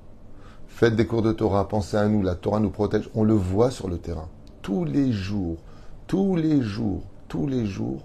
Faites 0.68 0.96
des 0.96 1.06
cours 1.06 1.22
de 1.22 1.32
Torah, 1.32 1.68
pensez 1.68 1.98
à 1.98 2.08
nous, 2.08 2.24
la 2.24 2.36
Torah 2.36 2.60
nous 2.60 2.70
protège. 2.70 3.10
On 3.13 3.24
le 3.24 3.34
voit 3.34 3.72
sur 3.72 3.88
le 3.90 3.98
terrain. 3.98 4.30
Tous 4.62 4.86
les 4.86 5.12
jours, 5.12 5.58
tous 6.08 6.36
les 6.36 6.62
jours, 6.62 7.04
tous 7.28 7.46
les 7.46 7.66
jours, 7.66 8.01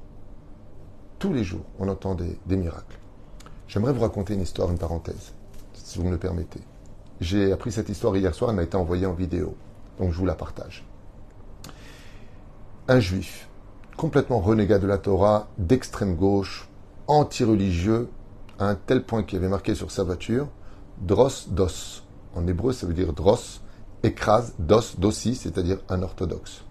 tous 1.19 1.33
les 1.33 1.45
jours, 1.45 1.65
on 1.79 1.89
entend 1.89 2.15
des, 2.15 2.39
des 2.45 2.57
miracles. 2.57 2.99
J'aimerais 3.69 3.93
vous 3.93 4.01
raconter 4.01 4.35
une 4.35 4.43
histoire, 4.43 4.71
une 4.71 4.79
parenthèse, 4.79 5.33
si 5.75 5.99
vous 5.99 6.05
me 6.05 6.11
le 6.11 6.19
permettez. 6.19 6.61
J'ai 7.21 7.53
appris 7.53 7.73
cette 7.73 7.89
histoire 7.89 8.17
hier 8.17 8.35
soir, 8.35 8.51
elle 8.51 8.57
m'a 8.57 8.63
été 8.63 8.77
envoyée 8.77 9.07
en 9.07 9.13
vidéo, 9.13 9.57
donc 9.99 10.13
je 10.13 10.19
vous 10.19 10.27
la 10.27 10.35
partage. 10.35 10.85
Un 12.89 13.01
juif, 13.01 13.49
complètement 13.97 14.39
renégat 14.39 14.79
de 14.79 14.87
la 14.87 14.99
Torah, 14.99 15.49
d'extrême 15.59 16.15
gauche, 16.15 16.69
anti-religieux, 17.09 18.09
à 18.59 18.69
un 18.69 18.75
tel 18.77 19.05
point 19.05 19.23
qu'il 19.23 19.39
avait 19.39 19.49
marqué 19.49 19.75
sur 19.75 19.91
sa 19.91 20.05
voiture, 20.05 20.49
Dros 20.99 21.49
Dos. 21.49 22.03
En 22.35 22.47
hébreu, 22.47 22.73
ça 22.73 22.87
veut 22.87 22.95
dire 22.95 23.13
Dros, 23.13 23.61
écrase, 24.03 24.55
Dos, 24.59 24.97
Dossi, 24.99 25.35
c'est-à-dire 25.35 25.79
un 25.89 26.03
orthodoxe. 26.03 26.65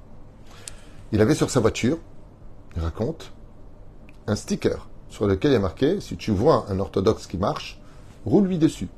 Il 1.11 1.21
avait 1.21 1.35
sur 1.35 1.49
sa 1.49 1.59
voiture, 1.59 1.97
il 2.75 2.81
raconte, 2.81 3.31
un 4.27 4.35
sticker 4.35 4.87
sur 5.09 5.27
lequel 5.27 5.51
il 5.51 5.53
y 5.53 5.57
a 5.57 5.61
marqué 5.61 6.01
si 6.01 6.17
tu 6.17 6.31
vois 6.31 6.65
un 6.69 6.79
orthodoxe 6.79 7.27
qui 7.27 7.37
marche, 7.37 7.79
roule-lui 8.25 8.57
dessus. 8.57 8.89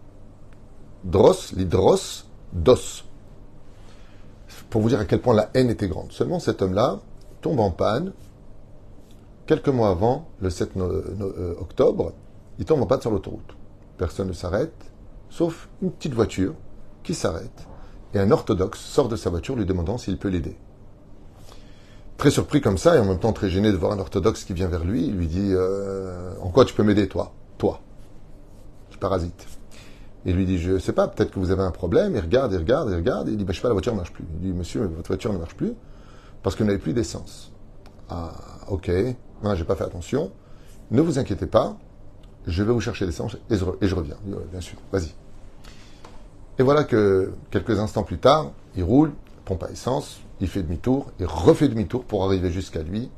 Dros, 1.03 1.53
l'hydros, 1.55 2.25
dos. 2.53 3.03
Pour 4.69 4.81
vous 4.81 4.89
dire 4.89 4.99
à 4.99 5.05
quel 5.05 5.21
point 5.21 5.33
la 5.33 5.49
haine 5.53 5.69
était 5.69 5.87
grande. 5.87 6.11
Seulement 6.11 6.39
cet 6.39 6.61
homme-là 6.61 6.99
tombe 7.41 7.59
en 7.59 7.71
panne 7.71 8.13
quelques 9.47 9.69
mois 9.69 9.89
avant, 9.89 10.27
le 10.41 10.49
7 10.49 10.77
euh, 10.77 11.55
octobre, 11.59 12.13
il 12.59 12.65
tombe 12.65 12.81
en 12.81 12.85
panne 12.85 13.01
sur 13.01 13.11
l'autoroute. 13.11 13.55
Personne 13.97 14.27
ne 14.27 14.33
s'arrête, 14.33 14.91
sauf 15.29 15.69
une 15.81 15.91
petite 15.91 16.13
voiture 16.13 16.53
qui 17.03 17.15
s'arrête. 17.15 17.67
Et 18.13 18.19
un 18.19 18.29
orthodoxe 18.31 18.79
sort 18.79 19.07
de 19.07 19.15
sa 19.15 19.29
voiture 19.29 19.55
lui 19.55 19.65
demandant 19.65 19.97
s'il 19.97 20.17
peut 20.17 20.27
l'aider. 20.27 20.57
Très 22.17 22.31
surpris 22.31 22.61
comme 22.61 22.79
ça, 22.79 22.95
et 22.95 22.99
en 22.99 23.05
même 23.05 23.19
temps 23.19 23.31
très 23.31 23.49
gêné 23.49 23.71
de 23.71 23.77
voir 23.77 23.91
un 23.91 23.99
orthodoxe 23.99 24.43
qui 24.43 24.53
vient 24.53 24.67
vers 24.67 24.83
lui, 24.83 25.05
il 25.05 25.15
lui 25.15 25.27
dit 25.27 25.51
euh, 25.51 26.33
En 26.41 26.49
quoi 26.49 26.65
tu 26.65 26.73
peux 26.73 26.83
m'aider, 26.83 27.07
toi? 27.07 27.31
Toi. 27.59 27.79
Je 28.89 28.97
parasite. 28.97 29.45
Il 30.25 30.35
lui 30.35 30.45
dit 30.45 30.57
Je 30.57 30.79
sais 30.79 30.93
pas, 30.93 31.07
peut-être 31.07 31.31
que 31.31 31.39
vous 31.39 31.51
avez 31.51 31.61
un 31.61 31.71
problème. 31.71 32.15
Il 32.15 32.21
regarde, 32.21 32.53
il 32.53 32.57
regarde, 32.57 32.89
il 32.89 32.95
regarde. 32.95 33.29
Il 33.29 33.37
dit 33.37 33.45
bah, 33.45 33.53
Je 33.53 33.57
sais 33.57 33.61
pas, 33.61 33.67
la 33.67 33.73
voiture 33.73 33.93
ne 33.93 33.97
marche 33.97 34.11
plus. 34.11 34.25
Il 34.33 34.51
dit 34.51 34.57
Monsieur, 34.57 34.85
votre 34.85 35.07
voiture 35.07 35.31
ne 35.31 35.37
marche 35.37 35.55
plus 35.55 35.73
parce 36.41 36.55
que 36.55 36.63
vous 36.63 36.67
n'avez 36.67 36.79
plus 36.79 36.93
d'essence. 36.93 37.51
Ah, 38.09 38.33
ok. 38.67 38.89
Non, 39.43 39.53
j'ai 39.53 39.63
pas 39.63 39.75
fait 39.75 39.83
attention. 39.83 40.31
Ne 40.89 41.01
vous 41.01 41.19
inquiétez 41.19 41.45
pas. 41.45 41.77
Je 42.47 42.63
vais 42.63 42.71
vous 42.71 42.81
chercher 42.81 43.05
l'essence 43.05 43.37
et, 43.49 43.57
je 43.57 43.95
reviens. 43.95 44.15
bien 44.51 44.61
sûr, 44.61 44.77
vas-y. 44.91 45.13
Et 46.59 46.63
voilà 46.63 46.83
que 46.85 47.33
quelques 47.51 47.77
instants 47.77 48.03
plus 48.03 48.17
tard, 48.17 48.51
il 48.75 48.83
roule, 48.83 49.11
pompe 49.45 49.63
à 49.63 49.69
essence, 49.69 50.21
il 50.39 50.47
fait 50.47 50.63
demi-tour, 50.63 51.11
il 51.19 51.25
refait 51.25 51.67
demi-tour 51.67 52.03
pour 52.03 52.23
arriver 52.23 52.51
jusqu'à 52.51 52.83
lui, 52.83 53.09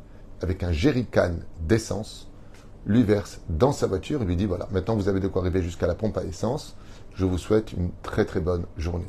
avec 0.42 0.64
un 0.64 0.72
jerrycan 0.72 1.34
d'essence, 1.68 2.30
lui 2.86 3.04
verse 3.04 3.42
dans 3.50 3.72
sa 3.72 3.88
voiture 3.88 4.22
et 4.22 4.26
lui 4.26 4.36
dit 4.36 4.46
voilà, 4.46 4.68
maintenant 4.72 4.96
vous 4.96 5.10
avez 5.10 5.20
de 5.20 5.28
quoi 5.28 5.42
arriver 5.42 5.62
jusqu'à 5.62 5.88
la 5.88 5.96
pompe 5.96 6.18
à 6.18 6.24
essence, 6.24 6.76
je 7.16 7.26
vous 7.26 7.38
souhaite 7.38 7.74
une 7.74 7.90
très 8.04 8.26
très 8.26 8.40
bonne 8.40 8.66
journée. 8.78 9.08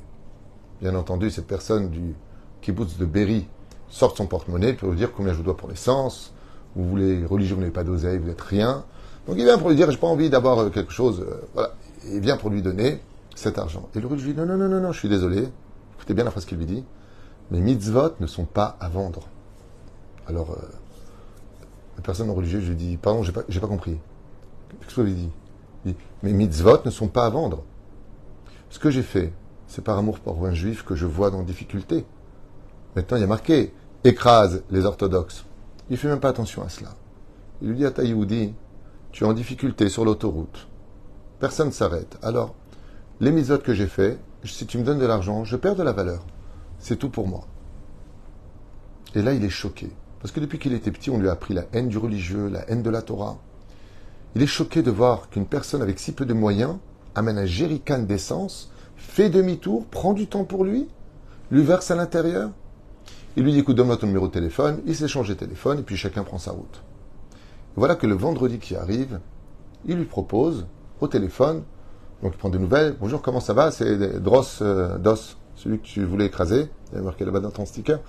Bien 0.81 0.95
entendu, 0.95 1.31
cette 1.31 1.47
personne 1.47 1.91
du 1.91 2.15
kibbutz 2.63 2.99
de 2.99 3.05
Berry 3.05 3.47
sort 3.89 4.17
son 4.17 4.27
porte-monnaie 4.27 4.73
pour 4.73 4.91
lui 4.91 4.97
dire 4.97 5.13
combien 5.13 5.33
je 5.33 5.39
vous 5.39 5.45
dois 5.45 5.57
pour 5.57 5.69
l'essence, 5.69 6.33
vous 6.75 6.89
voulez 6.89 7.25
religion, 7.25 7.57
vous 7.57 7.63
n'avez 7.63 7.73
pas 7.73 7.85
d'oseille, 7.85 8.19
vous 8.19 8.27
n'êtes 8.27 8.41
rien. 8.41 8.85
Donc 9.27 9.37
il 9.39 9.45
vient 9.45 9.59
pour 9.59 9.69
lui 9.69 9.77
dire 9.77 9.91
j'ai 9.91 9.99
pas 9.99 10.07
envie 10.07 10.31
d'avoir 10.31 10.59
euh, 10.59 10.71
quelque 10.71 10.93
chose, 10.93 11.21
euh, 11.21 11.43
voilà. 11.55 11.75
il 12.11 12.21
vient 12.21 12.37
pour 12.37 12.51
lui 12.51 12.63
donner 12.63 13.01
cet 13.35 13.59
argent. 13.59 13.89
Et 13.95 14.01
le 14.01 14.07
russe 14.07 14.23
lui 14.23 14.33
dit 14.33 14.41
non, 14.41 14.47
non, 14.47 14.57
non, 14.57 14.69
non, 14.69 14.81
non, 14.81 14.93
je 14.93 14.99
suis 14.99 15.09
désolé, 15.09 15.49
écoutez 15.97 16.15
bien 16.15 16.25
la 16.25 16.31
phrase 16.31 16.45
qu'il 16.45 16.59
lui 16.59 16.67
dit, 16.67 16.85
mes 17.51 17.61
mitzvot 17.61 18.15
ne 18.21 18.27
sont 18.27 18.45
pas 18.45 18.77
à 18.81 18.89
vendre. 18.89 19.23
Alors, 20.27 20.53
euh, 20.53 20.63
la 21.97 22.03
personne 22.03 22.31
religieuse, 22.31 22.63
je 22.63 22.69
lui 22.71 22.77
dis, 22.77 22.97
pardon, 22.97 23.23
j'ai 23.23 23.33
pas, 23.33 23.43
pas 23.43 23.67
compris. 23.67 23.99
Qu'est-ce 24.81 24.95
que 24.95 25.01
vous 25.01 25.07
avez 25.07 25.15
dit? 25.15 25.31
Dit, 25.85 25.97
Mes 26.23 26.33
mitzvot 26.33 26.79
ne 26.85 26.91
sont 26.91 27.09
pas 27.09 27.27
à 27.27 27.31
vendre. 27.31 27.65
Ce 28.71 28.79
que 28.79 28.91
j'ai 28.91 29.03
fait, 29.03 29.33
c'est 29.67 29.83
par 29.83 29.99
amour 29.99 30.21
pour 30.21 30.47
un 30.47 30.55
juif 30.55 30.85
que 30.85 30.95
je 30.95 31.07
vois 31.07 31.31
dans 31.31 31.43
difficulté. 31.43 32.07
Maintenant, 32.95 33.17
il 33.17 33.21
y 33.21 33.25
a 33.25 33.29
marqué, 33.29 33.75
écrase 34.05 34.63
les 34.71 34.85
orthodoxes. 34.85 35.45
Il 35.91 35.97
fait 35.97 36.09
même 36.09 36.21
pas 36.21 36.29
attention 36.29 36.63
à 36.63 36.69
cela. 36.69 36.95
Il 37.63 37.71
lui 37.71 37.77
dit 37.77 37.87
à 37.87 37.91
Taïoudi, 37.91 38.55
tu 39.11 39.25
es 39.25 39.27
en 39.27 39.33
difficulté 39.33 39.89
sur 39.89 40.05
l'autoroute. 40.05 40.69
Personne 41.41 41.69
ne 41.69 41.73
s'arrête. 41.73 42.17
Alors, 42.23 42.55
les 43.19 43.33
mitzvot 43.33 43.59
que 43.59 43.75
j'ai 43.75 43.89
fait, 43.89 44.19
si 44.45 44.67
tu 44.67 44.79
me 44.79 44.85
donnes 44.85 45.01
de 45.01 45.07
l'argent, 45.07 45.45
je 45.45 45.57
perds 45.57 45.77
de 45.77 45.83
la 45.83 45.93
valeur. 45.93 46.25
C'est 46.81 46.97
tout 46.97 47.11
pour 47.11 47.29
moi. 47.29 47.47
Et 49.15 49.23
là, 49.23 49.33
il 49.35 49.45
est 49.45 49.51
choqué. 49.51 49.91
Parce 50.21 50.33
que 50.33 50.41
depuis 50.41 50.59
qu'il 50.59 50.73
était 50.73 50.91
petit, 50.91 51.11
on 51.11 51.19
lui 51.19 51.29
a 51.29 51.33
appris 51.33 51.55
la 51.55 51.65
haine 51.73 51.89
du 51.89 51.99
religieux, 51.99 52.49
la 52.49 52.69
haine 52.69 52.83
de 52.83 52.91
la 52.91 53.03
Torah. 53.03 53.39
Il 54.35 54.43
est 54.43 54.47
choqué 54.47 54.83
de 54.83 54.91
voir 54.91 55.29
qu'une 55.31 55.47
personne 55.47 55.83
avec 55.83 55.99
si 55.99 56.13
peu 56.13 56.25
de 56.25 56.35
moyens 56.35 56.77
amène 57.15 57.39
un 57.39 57.47
jerrycan 57.47 58.01
d'essence, 58.01 58.71
fait 58.97 59.31
demi-tour, 59.31 59.87
prend 59.87 60.13
du 60.13 60.27
temps 60.27 60.45
pour 60.45 60.65
lui, 60.65 60.89
lui 61.51 61.63
verse 61.63 61.91
à 61.91 61.97
l'intérieur. 61.97 62.51
Il 63.37 63.45
lui 63.45 63.53
dit 63.53 63.59
écoute, 63.59 63.77
donne-moi 63.77 63.97
ton 63.97 64.07
numéro 64.07 64.29
de 64.29 64.33
téléphone. 64.33 64.81
Il 64.87 64.95
s'échange 64.95 65.29
les 65.29 65.37
téléphones 65.37 65.81
et 65.81 65.83
puis 65.83 65.97
chacun 65.97 66.23
prend 66.23 66.39
sa 66.39 66.53
route. 66.53 66.83
voilà 67.77 67.95
que 67.95 68.07
le 68.07 68.15
vendredi 68.15 68.59
qui 68.59 68.77
arrive, 68.77 69.21
il 69.87 69.97
lui 69.97 70.05
propose 70.05 70.67
au 71.01 71.09
téléphone, 71.09 71.63
donc 72.23 72.33
il 72.35 72.39
prend 72.39 72.51
des 72.51 72.59
nouvelles. 72.59 72.97
Bonjour, 73.01 73.23
comment 73.23 73.41
ça 73.41 73.55
va? 73.55 73.71
C'est 73.71 74.21
Dross 74.21 74.59
euh, 74.63 74.99
Dos 74.99 75.37
celui 75.57 75.79
que 75.79 75.87
tu 75.87 76.05
voulais 76.05 76.27
écraser, 76.27 76.69
il 76.93 76.97
y 76.97 76.99
a 77.01 77.03
marqué 77.03 77.25
là-bas 77.25 77.41
dans 77.41 77.51
ton 77.51 77.67
sticker. 77.67 78.01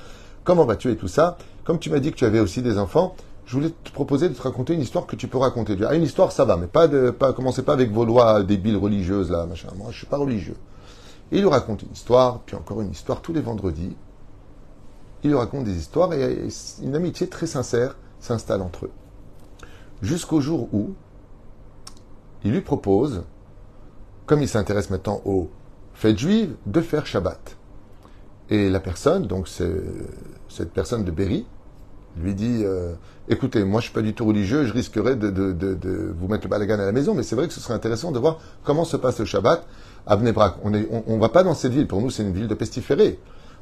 Comment 0.43 0.65
vas-tu 0.65 0.91
et 0.91 0.97
tout 0.97 1.07
ça? 1.07 1.37
Comme 1.63 1.79
tu 1.79 1.89
m'as 1.89 1.99
dit 1.99 2.11
que 2.11 2.17
tu 2.17 2.25
avais 2.25 2.39
aussi 2.39 2.61
des 2.61 2.77
enfants, 2.77 3.15
je 3.45 3.55
voulais 3.55 3.71
te 3.83 3.91
proposer 3.91 4.29
de 4.29 4.33
te 4.33 4.41
raconter 4.41 4.73
une 4.73 4.81
histoire 4.81 5.05
que 5.05 5.15
tu 5.15 5.27
peux 5.27 5.37
raconter. 5.37 5.77
Ah, 5.87 5.93
une 5.93 6.03
histoire, 6.03 6.31
ça 6.31 6.45
va, 6.45 6.57
mais 6.57 6.67
pas 6.67 6.87
de, 6.87 7.11
pas, 7.11 7.33
commencez 7.33 7.63
pas 7.63 7.73
avec 7.73 7.91
vos 7.91 8.05
lois 8.05 8.43
débiles 8.43 8.77
religieuses, 8.77 9.29
là, 9.29 9.45
machin. 9.45 9.69
Moi, 9.77 9.87
je 9.91 9.97
suis 9.97 10.07
pas 10.07 10.17
religieux. 10.17 10.55
il 11.31 11.41
lui 11.41 11.49
raconte 11.49 11.83
une 11.83 11.91
histoire, 11.91 12.39
puis 12.39 12.55
encore 12.55 12.81
une 12.81 12.91
histoire 12.91 13.21
tous 13.21 13.33
les 13.33 13.41
vendredis. 13.41 13.95
Il 15.23 15.31
lui 15.31 15.37
raconte 15.37 15.65
des 15.65 15.77
histoires 15.77 16.13
et 16.13 16.47
une 16.81 16.95
amitié 16.95 17.27
très 17.27 17.45
sincère 17.45 17.97
s'installe 18.19 18.61
entre 18.61 18.85
eux. 18.85 18.91
Jusqu'au 20.01 20.41
jour 20.41 20.67
où 20.73 20.93
il 22.43 22.51
lui 22.51 22.61
propose, 22.61 23.23
comme 24.25 24.41
il 24.41 24.47
s'intéresse 24.47 24.89
maintenant 24.89 25.21
aux 25.25 25.49
fête 26.01 26.17
juive 26.17 26.55
de 26.65 26.81
faire 26.81 27.05
Shabbat. 27.05 27.57
Et 28.49 28.71
la 28.71 28.79
personne, 28.79 29.27
donc 29.27 29.47
cette 29.47 30.73
personne 30.73 31.05
de 31.05 31.11
Berry, 31.11 31.45
lui 32.17 32.33
dit 32.33 32.63
euh, 32.63 32.95
écoutez, 33.29 33.63
moi 33.63 33.81
je 33.81 33.85
suis 33.85 33.93
pas 33.93 34.01
du 34.01 34.15
tout 34.15 34.25
religieux, 34.25 34.65
je 34.65 34.73
risquerais 34.73 35.15
de, 35.15 36.15
vous 36.17 36.27
mettre 36.27 36.45
le 36.45 36.49
balagan 36.49 36.79
à 36.79 36.85
la 36.85 36.91
maison, 36.91 37.13
mais 37.13 37.21
c'est 37.21 37.35
vrai 37.35 37.47
que 37.47 37.53
ce 37.53 37.59
serait 37.59 37.75
intéressant 37.75 38.11
de 38.11 38.17
voir 38.17 38.39
comment 38.63 38.83
se 38.83 38.97
passe 38.97 39.19
le 39.19 39.25
Shabbat 39.25 39.63
à 40.07 40.15
Bnebrak. 40.15 40.55
On 40.63 40.71
ne 40.71 41.19
va 41.19 41.29
pas 41.29 41.43
dans 41.43 41.53
cette 41.53 41.71
ville, 41.71 41.87
pour 41.87 42.01
nous 42.01 42.09
c'est 42.09 42.23
une 42.23 42.33
ville 42.33 42.47
de 42.47 42.55
pestiférés. 42.55 43.19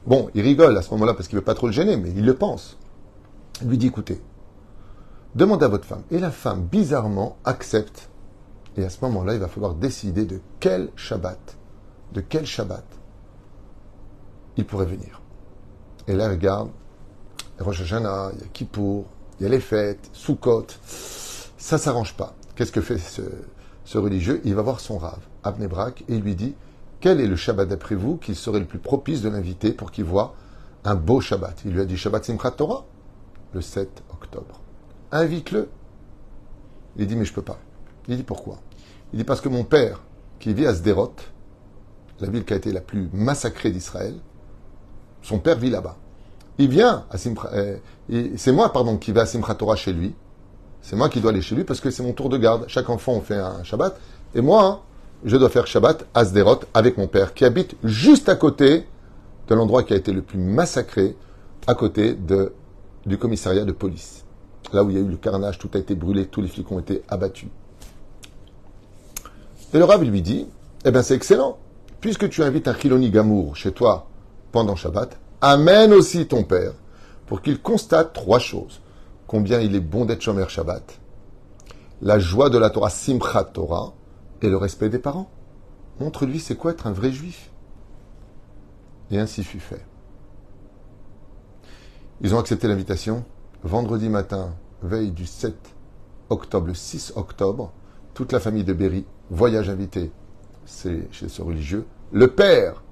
Bon, 0.08 0.30
il 0.34 0.42
rigole 0.42 0.78
à 0.78 0.82
ce 0.82 0.92
moment-là 0.92 1.16
parce 1.16 1.28
qu'il 1.28 1.38
veut 1.38 1.44
pas 1.44 1.56
trop 1.56 1.68
le 1.68 1.74
gêner, 1.74 1.98
mais 1.98 2.14
il 2.16 2.26
le 2.26 2.36
pense. 2.36 2.78
Il 3.62 3.68
lui 3.68 3.78
dit 3.78 3.88
écoutez, 3.88 4.22
demandez 5.36 5.66
à 5.66 5.68
votre 5.68 5.86
femme. 5.86 6.04
Et 6.10 6.20
la 6.20 6.32
femme, 6.32 6.62
bizarrement, 6.62 7.36
accepte. 7.44 8.10
Et 8.78 8.86
à 8.86 8.90
ce 8.90 9.00
moment-là, 9.02 9.34
il 9.34 9.42
va 9.42 9.50
falloir 9.50 9.74
décider 9.74 10.24
de 10.24 10.40
quel 10.62 10.88
Shabbat 10.96 11.59
de 12.14 12.22
quel 12.22 12.46
Shabbat 12.46 12.86
il 14.58 14.66
pourrait 14.66 14.86
venir. 14.86 15.22
Et 16.08 16.14
là, 16.14 16.30
regarde, 16.30 16.70
Rosh 17.60 17.82
Hashanah, 17.82 18.32
il 18.34 18.40
y 18.40 18.44
a 18.44 18.48
Kippour, 18.48 19.06
il 19.40 19.44
y 19.44 19.46
a 19.46 19.50
les 19.50 19.60
fêtes, 19.60 20.10
Sukkot. 20.14 20.68
Ça 20.86 21.78
s'arrange 21.78 22.16
pas. 22.16 22.36
Qu'est-ce 22.56 22.72
que 22.72 22.82
fait 22.82 22.98
ce, 22.98 23.98
religieux? 23.98 24.42
Il 24.44 24.56
va 24.56 24.62
voir 24.62 24.80
son 24.80 24.98
rave, 24.98 25.22
Abnebrak, 25.44 26.04
et 26.08 26.16
il 26.16 26.22
lui 26.22 26.36
dit 26.36 26.56
quel 27.00 27.22
est 27.22 27.28
le 27.28 27.38
Shabbat 27.38 27.70
d'après 27.70 27.96
vous 27.96 28.18
qui 28.18 28.36
serait 28.36 28.60
le 28.60 28.66
plus 28.66 28.80
propice 28.80 29.22
de 29.22 29.30
l'inviter 29.30 29.72
pour 29.72 29.92
qu'il 29.92 30.04
voit 30.04 30.36
un 30.84 30.96
beau 30.96 31.22
Shabbat? 31.22 31.62
Il 31.66 31.72
lui 31.72 31.82
a 31.82 31.86
dit 31.86 31.96
Shabbat 31.96 32.26
Simchat 32.26 32.52
Torah 32.52 32.86
le 33.54 33.62
7 33.62 34.04
octobre. 34.12 34.60
Invite-le. 35.12 35.70
Il 36.98 37.08
dit 37.08 37.16
mais 37.16 37.24
je 37.24 37.34
peux 37.34 37.42
pas. 37.42 37.60
Il 38.10 38.18
dit 38.18 38.24
pourquoi? 38.24 38.58
Il 39.14 39.20
dit 39.20 39.24
parce 39.24 39.40
que 39.40 39.48
mon 39.48 39.64
père, 39.64 40.02
qui 40.40 40.54
vit 40.54 40.66
à 40.66 40.74
Sderot, 40.74 41.16
la 42.22 42.30
ville 42.30 42.46
qui 42.46 42.54
a 42.54 42.58
été 42.58 42.72
la 42.72 42.82
plus 42.82 43.10
massacrée 43.14 43.72
d'Israël, 43.72 44.16
son 45.22 45.40
père 45.40 45.58
vit 45.58 45.70
là-bas. 45.70 45.98
Il 46.58 46.70
vient 46.70 47.06
à 47.10 47.18
Simcha, 47.18 47.50
euh, 47.54 47.78
c'est 48.36 48.52
moi 48.52 48.72
pardon 48.74 48.98
qui 48.98 49.12
vais 49.12 49.22
à 49.22 49.26
Simchat 49.26 49.56
Torah 49.56 49.76
chez 49.76 49.94
lui. 49.94 50.14
C'est 50.82 50.96
moi 50.96 51.10
qui 51.10 51.22
dois 51.22 51.32
aller 51.32 51.42
chez 51.42 51.56
lui 51.56 51.64
parce 51.64 51.80
que 51.80 51.90
c'est 51.90 52.04
mon 52.04 52.14
tour 52.14 52.30
de 52.30 52.38
garde. 52.38 52.66
Chaque 52.68 52.90
enfant 52.90 53.14
on 53.14 53.22
fait 53.22 53.38
un 53.38 53.64
Shabbat 53.64 54.00
et 54.36 54.42
moi 54.42 54.64
hein, 54.64 54.80
je 55.24 55.38
dois 55.38 55.50
faire 55.50 55.68
Shabbat 55.68 56.06
à 56.14 56.26
Sderot 56.26 56.60
avec 56.74 56.98
mon 56.98 57.08
père 57.08 57.34
qui 57.34 57.46
habite 57.46 57.76
juste 57.84 58.30
à 58.30 58.36
côté 58.36 58.86
de 59.48 59.56
l'endroit 59.56 59.84
qui 59.84 59.94
a 59.94 59.98
été 59.98 60.12
le 60.14 60.22
plus 60.22 60.38
massacré, 60.38 61.16
à 61.68 61.76
côté 61.76 62.16
du 63.06 63.18
commissariat 63.18 63.66
de 63.66 63.72
police. 63.72 64.26
Là 64.72 64.84
où 64.84 64.90
il 64.90 64.96
y 64.96 65.00
a 65.00 65.02
eu 65.02 65.08
le 65.08 65.18
carnage, 65.18 65.58
tout 65.58 65.70
a 65.74 65.78
été 65.80 65.96
brûlé, 65.96 66.28
tous 66.28 66.42
les 66.42 66.48
flics 66.48 66.72
ont 66.72 66.80
été 66.80 67.02
abattus. 67.08 67.50
Et 69.74 69.78
le 69.78 69.84
Rav 69.84 70.04
lui 70.04 70.22
dit, 70.22 70.48
eh 70.86 70.92
bien 70.92 71.02
c'est 71.02 71.16
excellent, 71.16 71.58
puisque 72.02 72.30
tu 72.30 72.44
invites 72.44 72.68
un 72.68 72.74
Chiloni 72.74 73.10
Gamour 73.10 73.56
chez 73.56 73.72
toi 73.72 74.08
pendant 74.52 74.76
Shabbat, 74.76 75.18
amène 75.42 75.94
aussi 75.94 76.28
ton 76.28 76.44
père 76.44 76.74
pour 77.26 77.42
qu'il 77.42 77.62
constate 77.62 78.14
trois 78.14 78.40
choses. 78.40 78.82
Combien 79.28 79.60
il 79.60 79.76
est 79.76 79.80
bon 79.80 80.06
d'être 80.06 80.22
Shomer 80.22 80.50
Shabbat, 80.50 81.00
la 82.02 82.18
joie 82.18 82.50
de 82.50 82.58
la 82.58 82.70
Torah 82.70 82.90
Simchat 82.90 83.44
Torah, 83.54 83.94
et 84.42 84.50
le 84.50 84.58
respect 84.58 84.90
des 84.90 85.00
parents. 85.00 85.30
Montre-lui 86.00 86.40
c'est 86.40 86.56
quoi 86.56 86.72
être 86.72 86.88
un 86.88 86.92
vrai 86.92 87.12
juif. 87.12 87.52
Et 89.12 89.20
ainsi 89.20 89.44
fut 89.44 89.60
fait. 89.60 89.86
Ils 92.22 92.36
ont 92.36 92.40
accepté 92.40 92.68
l'invitation. 92.68 93.26
Vendredi 93.64 94.08
matin, 94.10 94.54
veille 94.82 95.12
du 95.12 95.26
7 95.26 95.54
octobre, 96.30 96.68
le 96.68 96.74
6 96.74 97.14
octobre, 97.16 97.74
toute 98.14 98.32
la 98.32 98.40
famille 98.40 98.64
de 98.64 98.74
Berry, 98.74 99.06
voyage 99.30 99.70
invité, 99.70 100.12
c'est 100.70 101.12
chez 101.12 101.28
ce 101.28 101.42
religieux. 101.42 101.86
Le 102.12 102.28
père 102.28 102.84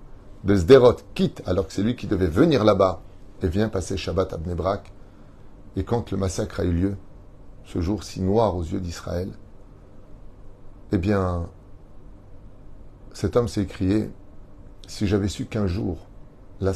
de 0.44 0.56
Sderot 0.56 0.98
quitte 1.14 1.42
alors 1.46 1.68
que 1.68 1.74
c'est 1.74 1.84
lui 1.84 1.96
qui 1.96 2.08
devait 2.08 2.28
venir 2.28 2.64
là-bas 2.64 3.02
et 3.42 3.48
vient 3.48 3.70
passer 3.70 3.98
Shabbat 3.98 4.34
à 4.34 4.38
Bnebrak. 4.38 4.92
Et 5.76 5.84
quand 5.84 6.12
le 6.12 6.18
massacre 6.18 6.60
a 6.60 6.64
eu 6.64 6.72
lieu, 6.72 6.98
ce 7.66 7.80
jour 7.80 8.04
si 8.04 8.22
noir 8.22 8.56
aux 8.56 8.64
yeux 8.64 8.80
d'Israël, 8.80 9.30
eh 10.92 10.98
bien, 10.98 11.48
cet 13.14 13.36
homme 13.36 13.48
s'est 13.48 13.62
écrié 13.62 14.10
Si 14.88 15.08
j'avais 15.08 15.28
su 15.28 15.46
qu'un 15.46 15.68
jour 15.68 15.98
la, 16.60 16.72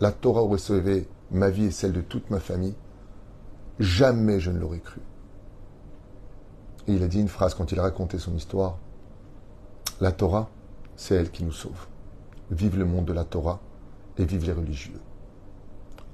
la 0.00 0.12
Torah 0.12 0.42
aurait 0.42 0.58
sauvé 0.58 1.08
ma 1.30 1.50
vie 1.50 1.66
et 1.66 1.70
celle 1.70 1.92
de 1.92 2.00
toute 2.00 2.30
ma 2.30 2.40
famille, 2.40 2.74
jamais 3.78 4.40
je 4.40 4.50
ne 4.50 4.58
l'aurais 4.58 4.80
cru. 4.80 5.00
Et 6.86 6.94
il 6.94 7.02
a 7.02 7.08
dit 7.08 7.20
une 7.20 7.28
phrase 7.28 7.54
quand 7.54 7.70
il 7.70 7.78
a 7.78 7.82
raconté 7.82 8.18
son 8.18 8.34
histoire 8.34 8.78
La 10.00 10.12
Torah, 10.12 10.48
c'est 10.94 11.16
elle 11.16 11.30
qui 11.30 11.42
nous 11.42 11.52
sauve. 11.52 11.86
Vive 12.52 12.78
le 12.78 12.84
monde 12.84 13.04
de 13.04 13.12
la 13.12 13.24
Torah 13.24 13.58
et 14.16 14.24
vive 14.24 14.46
les 14.46 14.52
religieux. 14.52 15.00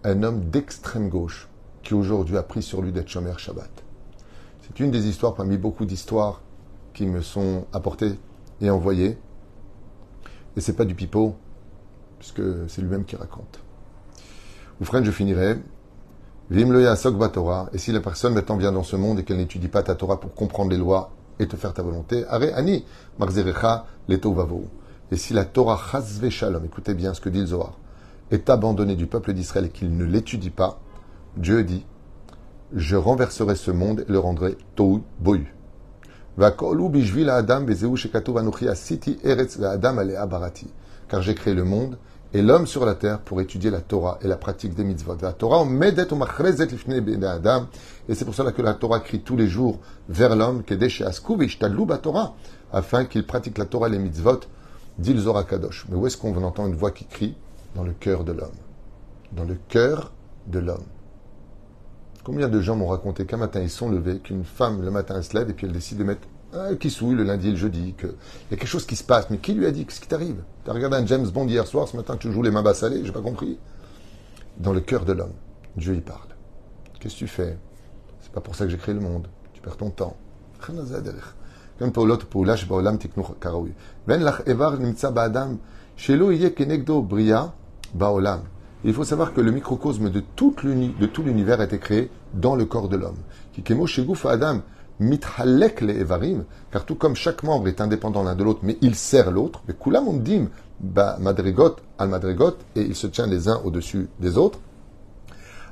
Un 0.04 0.22
homme 0.22 0.48
d'extrême 0.48 1.10
gauche 1.10 1.48
qui 1.82 1.92
aujourd'hui 1.92 2.38
a 2.38 2.42
pris 2.42 2.62
sur 2.62 2.80
lui 2.80 2.92
d'être 2.92 3.08
Shomer 3.08 3.34
Shabbat. 3.36 3.70
C'est 4.62 4.80
une 4.80 4.90
des 4.90 5.06
histoires 5.06 5.34
parmi 5.34 5.58
beaucoup 5.58 5.84
d'histoires 5.84 6.40
qui 6.94 7.04
me 7.06 7.20
sont 7.20 7.66
apportés 7.74 8.18
et 8.62 8.70
envoyés. 8.70 9.18
Et 10.56 10.62
c'est 10.62 10.76
pas 10.76 10.86
du 10.86 10.94
pipeau, 10.94 11.36
puisque 12.18 12.42
c'est 12.68 12.80
lui-même 12.80 13.04
qui 13.04 13.16
raconte. 13.16 13.60
Ou 14.80 14.84
je 14.84 15.10
finirai. 15.10 15.58
Torah. 17.32 17.68
Et 17.74 17.78
si 17.78 17.92
la 17.92 18.00
personne 18.00 18.32
maintenant 18.32 18.56
vient 18.56 18.72
dans 18.72 18.82
ce 18.82 18.96
monde 18.96 19.18
et 19.18 19.24
qu'elle 19.24 19.36
n'étudie 19.36 19.68
pas 19.68 19.82
ta 19.82 19.94
Torah 19.94 20.20
pour 20.20 20.34
comprendre 20.34 20.70
les 20.70 20.78
lois 20.78 21.10
et 21.38 21.46
te 21.46 21.56
faire 21.56 21.74
ta 21.74 21.82
volonté, 21.82 22.24
ani. 22.26 22.84
Et 25.10 25.16
si 25.16 25.32
la 25.32 25.44
Torah 25.44 25.80
shalom, 26.30 26.64
écoutez 26.64 26.94
bien 26.94 27.14
ce 27.14 27.20
que 27.20 27.28
dit 27.28 27.40
le 27.40 27.46
Zohar, 27.46 27.78
est 28.30 28.48
abandonnée 28.50 28.96
du 28.96 29.06
peuple 29.06 29.32
d'Israël 29.32 29.66
et 29.66 29.70
qu'il 29.70 29.96
ne 29.96 30.04
l'étudie 30.04 30.50
pas, 30.50 30.80
Dieu 31.36 31.64
dit, 31.64 31.84
je 32.74 32.96
renverserai 32.96 33.54
ce 33.56 33.70
monde 33.70 34.04
et 34.08 34.12
le 34.12 34.18
rendrai 34.18 34.56
tohu 34.74 35.02
bohu. 35.20 35.54
Car 41.08 41.22
j'ai 41.22 41.34
créé 41.34 41.54
le 41.54 41.64
monde 41.64 41.98
et 42.34 42.42
l'homme 42.42 42.66
sur 42.66 42.84
la 42.84 42.96
terre 42.96 43.20
pour 43.20 43.40
étudier 43.40 43.70
la 43.70 43.80
Torah 43.80 44.18
et 44.20 44.26
la 44.26 44.36
pratique 44.36 44.74
des 44.74 44.82
mitzvot. 44.82 45.16
La 45.22 45.32
Torah, 45.32 45.64
et 48.08 48.14
c'est 48.14 48.24
pour 48.24 48.34
cela 48.34 48.50
que 48.50 48.60
la 48.60 48.74
Torah 48.74 48.98
crie 48.98 49.20
tous 49.20 49.36
les 49.36 49.46
jours 49.46 49.78
vers 50.08 50.34
l'homme, 50.34 50.64
Torah, 52.02 52.34
afin 52.72 53.04
qu'il 53.04 53.24
pratique 53.24 53.56
la 53.56 53.66
Torah 53.66 53.86
et 53.86 53.92
les 53.92 54.00
mitzvot, 54.00 54.40
dit 54.98 55.14
le 55.14 55.42
Kadosh. 55.44 55.86
Mais 55.88 55.96
où 55.96 56.08
est-ce 56.08 56.16
qu'on 56.16 56.34
entend 56.42 56.66
une 56.66 56.74
voix 56.74 56.90
qui 56.90 57.06
crie 57.06 57.36
Dans 57.76 57.84
le 57.84 57.92
cœur 57.92 58.24
de 58.24 58.32
l'homme? 58.32 58.50
Dans 59.30 59.44
le 59.44 59.56
cœur 59.68 60.12
de 60.48 60.58
l'homme. 60.58 60.84
Combien 62.24 62.48
de 62.48 62.60
gens 62.60 62.74
m'ont 62.74 62.88
raconté 62.88 63.26
qu'un 63.26 63.36
matin 63.36 63.60
ils 63.60 63.70
sont 63.70 63.88
levés, 63.88 64.18
qu'une 64.18 64.44
femme 64.44 64.82
le 64.82 64.90
matin 64.90 65.22
se 65.22 65.36
lève 65.36 65.50
et 65.50 65.52
puis 65.52 65.66
elle 65.66 65.72
décide 65.72 65.98
de 65.98 66.04
mettre 66.04 66.26
un 66.54 66.76
qui 66.76 66.90
souille 66.90 67.14
le 67.14 67.24
lundi 67.24 67.48
et 67.48 67.50
le 67.52 67.56
jeudi, 67.56 67.94
qu'il 67.98 68.08
y 68.08 68.54
a 68.54 68.56
quelque 68.56 68.66
chose 68.66 68.86
qui 68.86 68.96
se 68.96 69.04
passe. 69.04 69.30
Mais 69.30 69.38
qui 69.38 69.54
lui 69.54 69.66
a 69.66 69.70
dit 69.70 69.84
Qu'est-ce 69.84 70.00
qui 70.00 70.08
t'arrive? 70.08 70.42
Tu 70.64 70.70
as 70.70 70.72
regardé 70.72 70.96
un 70.96 71.06
James 71.06 71.26
Bond 71.26 71.46
hier 71.46 71.66
soir, 71.66 71.88
ce 71.88 71.96
matin 71.96 72.16
tu 72.16 72.32
joues 72.32 72.42
les 72.42 72.50
mains 72.50 72.62
basses 72.62 72.84
j'ai 72.90 73.12
pas 73.12 73.20
compris. 73.20 73.58
Dans 74.58 74.72
le 74.72 74.80
cœur 74.80 75.04
de 75.04 75.12
l'homme, 75.12 75.32
Dieu 75.76 75.94
y 75.94 76.00
parle. 76.00 76.28
Qu'est-ce 77.00 77.14
que 77.14 77.18
tu 77.20 77.26
fais? 77.26 77.58
C'est 78.20 78.32
pas 78.32 78.40
pour 78.40 78.54
ça 78.54 78.64
que 78.64 78.70
j'ai 78.70 78.78
créé 78.78 78.94
le 78.94 79.00
monde. 79.00 79.28
Tu 79.52 79.60
perds 79.60 79.76
ton 79.76 79.90
temps. 79.90 80.16
Il 88.86 88.92
faut 88.92 89.04
savoir 89.04 89.32
que 89.32 89.40
le 89.40 89.50
microcosme 89.50 90.10
de 90.10 90.20
tout 90.20 90.54
l'univers 90.62 91.60
a 91.60 91.64
été 91.64 91.78
créé 91.78 92.10
dans 92.32 92.54
le 92.54 92.64
corps 92.64 92.88
de 92.88 92.96
l'homme. 92.96 93.18
Le 95.00 95.90
evarim, 95.90 96.44
car 96.70 96.84
tout 96.84 96.94
comme 96.94 97.16
chaque 97.16 97.42
membre 97.42 97.68
est 97.68 97.80
indépendant 97.80 98.22
l'un 98.22 98.34
de 98.34 98.44
l'autre, 98.44 98.60
mais 98.62 98.78
il 98.80 98.94
sert 98.94 99.30
l'autre, 99.30 99.62
mais 99.66 99.74
kulam 99.74 100.06
madrigot 101.18 101.76
al 101.98 102.08
madrigot, 102.08 102.56
et 102.76 102.82
il 102.82 102.94
se 102.94 103.06
tient 103.06 103.26
les 103.26 103.48
uns 103.48 103.60
au-dessus 103.64 104.08
des 104.20 104.36
autres. 104.38 104.60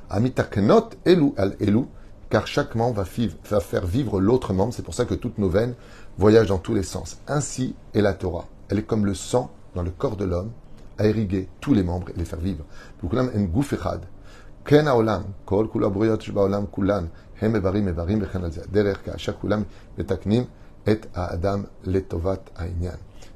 Amitaknot 0.09 0.89
elu 1.05 1.31
al 1.37 1.55
elu, 1.59 1.85
car 2.29 2.47
chaque 2.47 2.75
membre 2.75 3.01
va, 3.03 3.25
va 3.49 3.59
faire 3.59 3.85
vivre 3.85 4.19
l'autre 4.19 4.53
membre. 4.53 4.73
C'est 4.73 4.83
pour 4.83 4.93
ça 4.93 5.05
que 5.05 5.13
toutes 5.13 5.37
nos 5.37 5.49
veines 5.49 5.75
voyagent 6.17 6.47
dans 6.47 6.57
tous 6.57 6.73
les 6.73 6.83
sens. 6.83 7.17
Ainsi 7.27 7.75
est 7.93 8.01
la 8.01 8.13
Torah. 8.13 8.47
Elle 8.69 8.79
est 8.79 8.83
comme 8.83 9.05
le 9.05 9.13
sang 9.13 9.51
dans 9.75 9.83
le 9.83 9.91
corps 9.91 10.17
de 10.17 10.25
l'homme 10.25 10.51
à 10.97 11.07
irriguer 11.07 11.47
tous 11.61 11.73
les 11.73 11.83
membres 11.83 12.09
et 12.09 12.17
les 12.17 12.25
faire 12.25 12.39
vivre. 12.39 12.65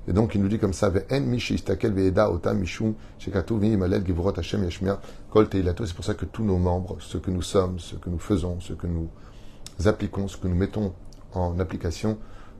Et 0.09 0.13
donc 0.13 0.35
il 0.35 0.41
nous 0.41 0.47
dit 0.47 0.59
comme 0.59 0.73
ça, 0.73 0.91
c'est 0.93 1.07
pour 5.95 6.05
ça 6.05 6.13
que 6.13 6.25
tous 6.25 6.43
nos 6.43 6.57
membres, 6.57 6.97
ce 6.99 7.17
que 7.17 7.31
nous 7.31 7.41
sommes, 7.41 7.79
ce 7.79 7.95
que 7.95 8.09
nous 8.09 8.19
faisons, 8.19 8.59
ce 8.59 8.73
que 8.73 8.87
nous 8.87 9.09
appliquons, 9.85 10.27
ce 10.27 10.37
que 10.37 10.47
nous 10.47 10.55
mettons 10.55 10.93
en 11.33 11.59
application, 11.59 12.17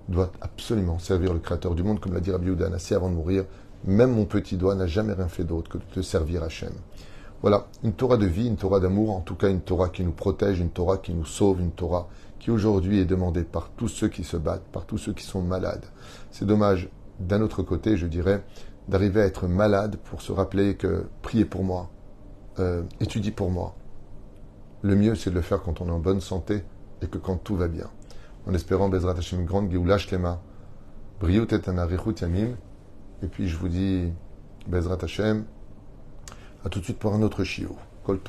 doit 0.10 0.32
absolument 0.42 1.00
servir 1.00 1.34
le 1.34 1.40
Créateur 1.40 1.76
du 1.76 1.84
monde, 1.84 2.00
comme 2.00 2.14
l'a 2.14 2.20
dit 2.20 2.32
Rabbi 2.32 2.48
Yehuda 2.48 2.70
avant 2.92 3.10
de 3.10 3.16
mourir. 3.16 3.46
Même 3.86 4.14
mon 4.14 4.26
petit 4.26 4.58
doigt 4.58 4.76
n'a 4.76 4.88
jamais 4.88 5.14
rien 5.14 5.28
fait 5.28 5.44
d'autre 5.44 5.70
que 5.70 5.78
de 5.78 5.84
te 5.84 6.02
servir 6.02 6.44
Hachem. 6.44 6.74
Voilà, 7.42 7.68
une 7.84 7.94
Torah 7.94 8.18
de 8.18 8.26
vie, 8.26 8.48
une 8.48 8.56
Torah 8.56 8.80
d'amour, 8.80 9.16
en 9.16 9.22
tout 9.22 9.36
cas 9.36 9.50
une 9.50 9.62
Torah 9.62 9.90
qui 9.90 10.04
nous 10.04 10.12
protège, 10.12 10.60
une 10.60 10.72
Torah 10.72 10.98
qui 10.98 11.14
nous 11.14 11.26
sauve, 11.26 11.62
une 11.62 11.72
Torah 11.72 12.08
qui 12.40 12.50
aujourd'hui 12.50 13.00
est 13.00 13.06
demandée 13.06 13.44
par 13.44 13.70
tous 13.70 13.88
ceux 13.88 14.08
qui 14.08 14.24
se 14.24 14.38
battent, 14.38 14.66
par 14.72 14.86
tous 14.86 14.98
ceux 14.98 15.14
qui 15.14 15.24
sont 15.24 15.42
malades. 15.42 15.86
C'est 16.32 16.46
dommage, 16.46 16.90
d'un 17.20 17.42
autre 17.42 17.62
côté, 17.62 17.96
je 17.96 18.08
dirais, 18.08 18.44
d'arriver 18.88 19.22
à 19.22 19.26
être 19.26 19.48
malade 19.48 19.98
pour 20.06 20.22
se 20.22 20.32
rappeler 20.32 20.76
que 20.76 21.06
priez 21.22 21.46
pour 21.46 21.64
moi, 21.64 21.90
euh, 22.60 22.84
pour 23.36 23.52
moi. 23.52 23.76
Le 24.82 24.96
mieux, 24.96 25.16
c'est 25.16 25.30
de 25.30 25.36
le 25.36 25.42
faire 25.42 25.62
quand 25.62 25.82
on 25.82 25.88
est 25.88 25.92
en 25.92 26.00
bonne 26.00 26.22
santé 26.22 26.64
et 27.02 27.08
que 27.08 27.18
quand 27.18 27.38
tout 27.38 27.56
va 27.56 27.68
bien. 27.68 27.90
En 28.48 28.54
espérant 28.54 28.90
Bezrat 28.90 29.18
Hashem, 29.18 29.46
grande 29.46 29.72
Geoula 29.72 29.98
Shlema, 29.98 30.42
Briut 31.20 31.48
et 31.52 31.60
Yamim, 32.22 32.56
et 33.22 33.28
puis 33.28 33.48
je 33.48 33.58
vous 33.58 33.68
dis, 33.68 34.12
Bezrat 34.68 35.00
Hashem, 35.04 35.46
à 36.66 36.70
tout 36.70 36.80
de 36.80 36.84
suite 36.84 37.00
pour 37.00 37.14
un 37.14 37.22
autre 37.22 37.44
chiot. 37.44 37.76
Kol 38.06 38.20